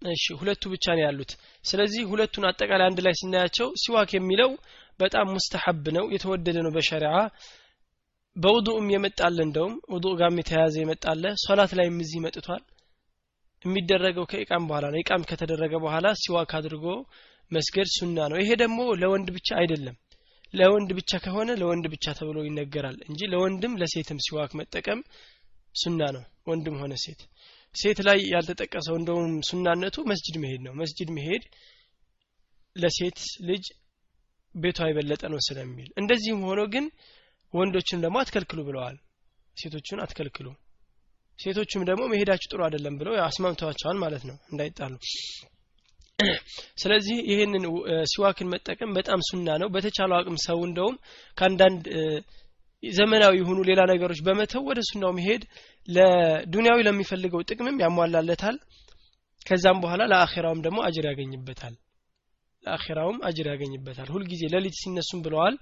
እሺ 0.03 0.25
ሁለቱ 0.41 0.63
ብቻ 0.73 0.87
ነው 0.97 1.03
ያሉት። 1.05 1.31
ስለዚህ 1.65 2.03
ሁለቱን 2.11 2.45
አጠቃላይ 2.49 2.87
አንድ 2.89 2.99
ላይ 3.07 3.15
ስናያቸው 3.21 3.69
ሲዋክ 3.83 4.11
የሚለው 4.17 4.51
በጣም 5.01 5.27
ሙስተሐብ 5.35 5.85
ነው 5.97 6.05
የተወደደ 6.15 6.57
ነው 6.67 6.73
በሸሪዓ። 6.77 7.15
በውዱእም 8.37 8.89
የመጣለ 8.93 9.39
እንደውም 9.47 9.75
ውዱእ 9.93 10.17
ጋም 10.21 10.37
የተያዘ 10.41 10.75
የመጣለ 10.81 11.25
ሶላት 11.45 11.73
ላይም 11.79 11.97
እዚህ 12.05 12.21
መጥቷል። 12.27 12.63
የሚደረገው 13.65 14.27
ከኢቃም 14.31 14.67
በኋላ 14.69 14.87
ነው። 14.93 15.01
ኢቃም 15.01 15.23
ከተደረገ 15.31 15.75
በኋላ 15.85 16.07
ሲዋክ 16.21 16.53
አድርጎ 16.59 16.85
መስገድ 17.51 17.89
ሱና 17.97 18.19
ነው። 18.31 18.39
ይሄ 18.43 18.51
ደግሞ 18.63 18.79
ለወንድ 19.01 19.29
ብቻ 19.37 19.49
አይደለም። 19.61 19.97
ለወንድ 20.55 20.91
ብቻ 20.99 21.13
ከሆነ 21.25 21.51
ለወንድ 21.61 21.87
ብቻ 21.95 22.07
ተብሎ 22.19 22.39
ይነገራል 22.47 22.99
እንጂ 23.09 23.21
ለወንድም 23.33 23.73
ለሴትም 23.81 24.21
ሲዋክ 24.27 24.53
መጠቀም 24.61 25.01
ሱና 25.75 26.03
ነው። 26.17 26.23
ወንድም 26.49 26.77
ሆነ 26.83 26.93
ሴት 27.03 27.21
ሴት 27.79 27.99
ላይ 28.07 28.19
ያልተጠቀሰው 28.33 28.95
እንደውም 28.99 29.35
ሱናነቱ 29.49 29.97
መስጅድ 30.11 30.37
መሄድ 30.43 30.63
ነው። 30.67 30.75
መስጅድ 30.81 31.11
መሄድ 31.17 31.45
ለሴት 32.77 33.19
ልጅ 33.49 33.65
ቤቷ 34.55 34.89
የበለጠ 34.89 35.23
ነው 35.33 35.41
ስለሚል። 35.47 35.89
እንደዚህም 36.01 36.41
ሆኖ 36.49 36.61
ግን 36.75 36.85
ወንዶችን 37.55 38.03
ደግሞ 38.05 38.17
አትከልክሉ 38.23 38.61
ብለዋል። 38.69 38.97
ሴቶቹን 39.57 40.01
አትከልክሉ። 40.05 40.47
ሴቶቹም 41.39 41.83
ደግሞ 41.89 42.03
መሄዳችሁ 42.13 42.49
ጥሩ 42.53 42.61
አይደለም 42.67 42.95
ብለው 43.01 43.15
አስማምተዋቸዋል 43.27 43.97
ማለት 44.05 44.23
ነው። 44.31 44.37
እንዳይጣሉ። 44.51 44.95
ስለዚህ 46.83 47.17
ይህንን 47.31 47.65
ሲዋክን 48.13 48.49
መጠቀም 48.53 48.95
በጣም 48.97 49.21
ሱና 49.29 49.49
ነው። 49.63 49.69
በተቻለው 49.75 50.17
አቅም 50.19 50.37
ሰው 50.47 50.59
እንደውም 50.69 50.97
ከአንዳንድ 51.37 51.85
ዘመናዊ 52.83 53.35
የሆኑ 53.39 53.59
ሌላ 53.69 53.81
ነገሮች 53.91 54.21
በመተው 54.27 54.63
ወደ 54.69 54.81
ሱናው 54.89 55.13
መሄድ 55.17 55.43
ለዱንያዊ 55.89 56.79
ለሚፈልገው 56.87 57.45
ጥቅምም 57.49 57.77
ያሟላለታል። 57.83 58.57
ከዛም 59.47 59.79
በኋላ 59.83 60.03
ለአኼራውም 60.13 60.63
ደግሞ 60.65 60.79
አጅር 60.87 61.05
ያገኝበታል። 61.11 61.75
ለአኼራውም 62.65 63.19
አጅር 63.29 63.47
ያገኝበታል። 63.51 64.09
ሁልጊዜ 64.15 64.43
ሌሊት 64.55 64.77
ሲነሱም 64.81 65.21
ብለዋል። 65.25 65.55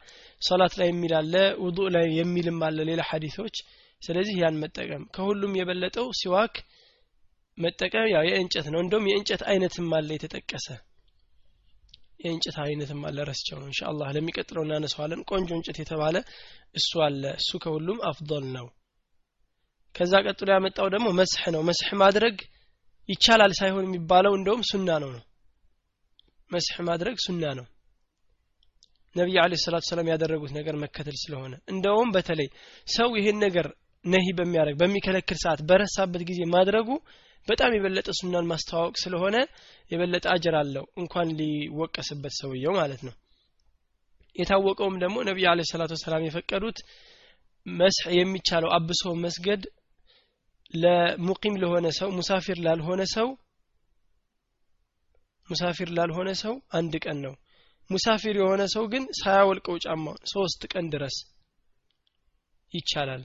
ሶላት 0.42 0.74
ላይ 0.80 0.88
የሚል 0.90 1.12
አለ 1.18 1.34
ውዱእ 1.64 1.90
ላይ 1.96 2.06
የሚልም 2.18 2.58
አለ 2.68 2.78
ሌላ 2.90 3.02
ሐዲሶች። 3.10 3.56
ስለዚህ 4.02 4.34
ያን 4.40 4.58
መጠቀም 4.62 5.04
ከሁሉም 5.14 5.52
የበለጠው 5.58 6.08
ሲዋክ 6.20 6.56
መጠቀም 7.58 8.06
ያው 8.14 8.24
የእንጨት 8.28 8.66
ነው። 8.72 8.80
እንደውም 8.82 9.06
የእንጨት 9.10 9.42
አይነትም 9.50 9.88
አለ 9.98 10.08
የተጠቀሰ። 10.16 10.66
የእንጨት 12.20 12.56
አይነትም 12.62 13.00
አለ 13.08 13.18
ረስቸው 13.30 13.56
ነው። 13.60 13.68
ኢንሻአላህ 13.70 14.08
ለሚቀጥለው 14.16 14.64
እናነሳዋለን። 14.66 15.22
ቆንጆ 15.30 15.50
እንጨት 15.58 15.78
የተባለ 15.82 16.16
እሱ 16.74 16.92
አለ። 17.06 17.22
እሱ 17.40 17.50
ከሁሉም 17.64 17.98
አፍضል 18.10 18.44
ነው 18.56 18.66
ከዛ 19.96 20.12
ቀጥሎ 20.26 20.48
ያመጣው 20.54 20.88
ደግሞ 20.94 21.06
መስህ 21.18 21.44
ነው። 21.54 21.62
መስህ 21.68 21.90
ማድረግ 22.02 22.36
ይቻላል 23.08 23.52
ሳይሆን 23.58 23.86
የሚባለው 23.86 24.32
እንደውም 24.38 24.62
ሱና 24.70 24.90
ነው 25.02 25.10
ነው። 25.16 25.22
መስህ 26.50 26.78
ማድረግ 26.88 27.16
ሱና 27.24 27.44
ነው። 27.58 27.66
ነቢይ 29.16 29.38
አለ 29.42 29.52
ሰላቱ 29.62 29.84
ሰላም 29.90 30.08
ያደረጉት 30.12 30.52
ነገር 30.56 30.74
መከተል 30.82 31.16
ስለሆነ 31.20 31.54
እንደውም 31.72 32.08
በተለይ 32.16 32.48
ሰው 32.86 33.08
ይሄን 33.18 33.38
ነገር 33.44 33.66
ነሂ 34.04 34.26
በሚያደርግ 34.38 34.76
በሚከለክል 34.80 35.38
ሰዓት 35.44 35.60
በረሳበት 35.68 36.22
ጊዜ 36.28 36.40
ማድረጉ 36.54 36.88
በጣም 37.48 37.74
የበለጠ 37.74 38.08
ሱናን 38.18 38.48
ማስተዋወቅ 38.50 38.94
ስለሆነ 39.02 39.36
የበለጠ 39.90 40.24
አጀር 40.34 40.54
አለው 40.60 40.84
እንኳን 41.02 41.28
ሊወቀስበት 41.38 42.34
ሰውየው 42.40 42.74
ማለት 42.80 43.02
ነው። 43.08 43.14
የታወቀውም 44.36 44.96
ደግሞ 45.02 45.16
ነቢይ 45.28 45.46
አለ 45.50 45.60
ሰላቱ 45.70 45.92
ወሰላም 45.96 46.26
የፈቀዱት 46.26 46.78
መስሕ 47.66 48.08
የሚቻለው 48.18 48.70
አብሶ 48.76 49.02
መስገድ 49.24 49.62
ለሙቂም 50.76 51.54
ለሆነ 51.62 51.86
ሰው 51.98 52.08
ሙሳፊር 52.16 52.58
ላልሆነ 52.66 53.02
ሰው 53.14 53.28
ሙሳፊር 55.48 55.88
ላልሆነ 55.96 56.30
ሰው 56.40 56.54
አንድ 56.72 56.94
ቀን 57.04 57.18
ነው። 57.24 57.34
ሙሳፊር 57.90 58.36
የሆነ 58.38 58.62
ሰው 58.72 58.84
ግን 58.92 59.04
ሳያወልቀው 59.18 59.76
ጫማውን 59.84 60.20
ሶስት 60.32 60.62
ቀን 60.72 60.86
ድረስ 60.94 61.16
ይቻላል። 62.72 63.22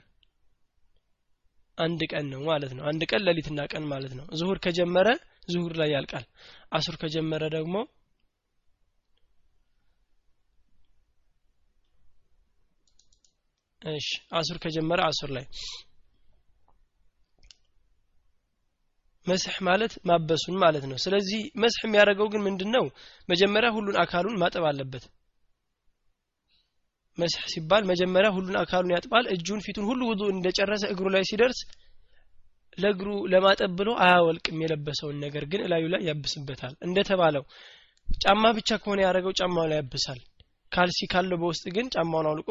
አንድ 1.77 2.01
ቀን 2.11 2.25
ነው 2.33 2.41
ማለት 2.49 2.71
ነው። 2.77 2.83
አንድ 2.89 3.01
ቀን 3.09 3.21
ሌሊትና 3.27 3.61
ቀን 3.71 3.83
ማለት 3.91 4.13
ነው። 4.19 4.25
ዙሁር 4.39 4.57
ከጀመረ 4.65 5.07
ዙሁር 5.51 5.73
ላይ 5.81 5.89
ያልቃል። 5.95 6.25
አሱር 6.71 6.95
ከጀመረ 7.01 7.43
ደግሞ 7.55 7.75
እሺ 13.81 14.09
አሱር 14.31 14.57
ከጀመረ 14.63 14.99
አሱር 15.07 15.29
ላይ 15.37 15.45
መስህ 19.25 19.55
ማለት 19.61 19.93
ማበሱን 20.09 20.55
ማለት 20.57 20.85
ነው። 20.89 20.97
ስለዚህ 20.97 21.41
መስህ 21.55 21.83
የሚያደርገው 21.85 22.27
ግን 22.33 22.41
ምንድነው? 22.41 22.85
መጀመሪያ 23.29 23.69
ሁሉን 23.75 23.97
አካሉን 24.03 24.39
ማጠብ 24.41 24.63
አለበት። 24.69 25.03
መስህ 27.17 27.43
ሲባል 27.53 27.83
መጀመሪያ 27.89 28.29
ሁሉን 28.35 28.57
አካሉን 28.61 28.93
ያጥባል። 28.95 29.25
እጁን 29.33 29.63
ፊቱን 29.65 29.85
ሁሉ 29.89 30.01
ውዱ 30.09 30.21
እንደጨረሰ 30.35 30.83
እግሩ 30.93 31.07
ላይ 31.15 31.23
ሲደርስ 31.29 31.59
ለእግሩ 32.77 33.09
ለማጠብ 33.31 33.71
ብሎ 33.79 33.89
አያወልቅም 34.03 34.61
የለበሰውን 34.63 35.17
ነገር 35.25 35.43
ግን 35.51 35.63
እላዩ 35.65 35.85
ላይ 35.93 36.01
ያብስበታል። 36.09 36.73
እንደተባለው 36.87 37.43
ጫማ 38.07 38.43
ብቻ 38.57 38.69
ከሆነ 38.81 38.99
ያደረገው 39.05 39.33
ጫማው 39.39 39.65
ላይ 39.71 39.77
ያብሳል። 39.81 40.19
ካልሲ 40.71 40.99
ካለው 41.13 41.37
በውስጥ 41.41 41.65
ግን 41.75 41.87
ጫማውን 41.93 42.27
አውልቆ 42.29 42.49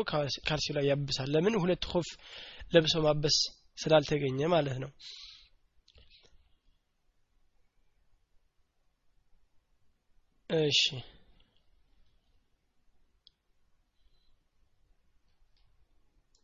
ካልሲ 0.49 0.66
ላይ 0.77 0.85
ያብሳል። 0.91 1.29
ለምን? 1.35 1.55
ሁለት 1.62 1.85
ሆፍ 1.93 2.09
ለብሶ 2.75 2.95
ማበስ 3.07 3.37
ስላልተገኘ 3.79 4.41
ማለት 4.55 4.79
ነው 4.83 4.91
እሺ። 10.51 10.80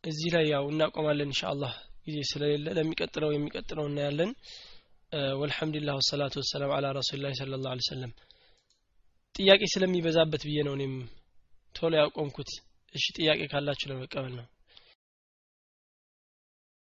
እዚህ 0.03 0.29
ላይ 0.35 0.45
ያው 0.51 0.65
እናቆማለን 0.71 1.29
ኢንሻአላህ 1.29 1.73
ጊዜ 2.05 2.17
ስለሌለ 2.29 2.67
ለሚቀጥለው 2.77 3.29
የሚቀጥለው 3.33 3.85
እናያለን። 3.89 4.31
ወልሐምዱሊላህ 5.39 5.95
ወሰላቱ 5.99 6.33
ወሰላም 6.41 6.71
አላ 6.77 6.87
ረሱሊላህ 6.97 7.33
ሰለላሁ 7.39 7.69
ዐለይሂ 7.71 7.85
ወሰለም። 7.85 8.11
ጥያቄ 9.35 9.61
ስለሚበዛበት 9.73 10.41
ብዬ 10.47 10.57
ነው 10.67 10.73
እኔም 10.77 10.93
ቶሎ 11.75 11.93
ያቆምኩት። 12.01 12.51
እሺ 12.95 13.05
ጥያቄ 13.17 13.41
ካላችሁ 13.51 13.87
ለመቀበል 13.91 14.33
ነው 14.39 14.45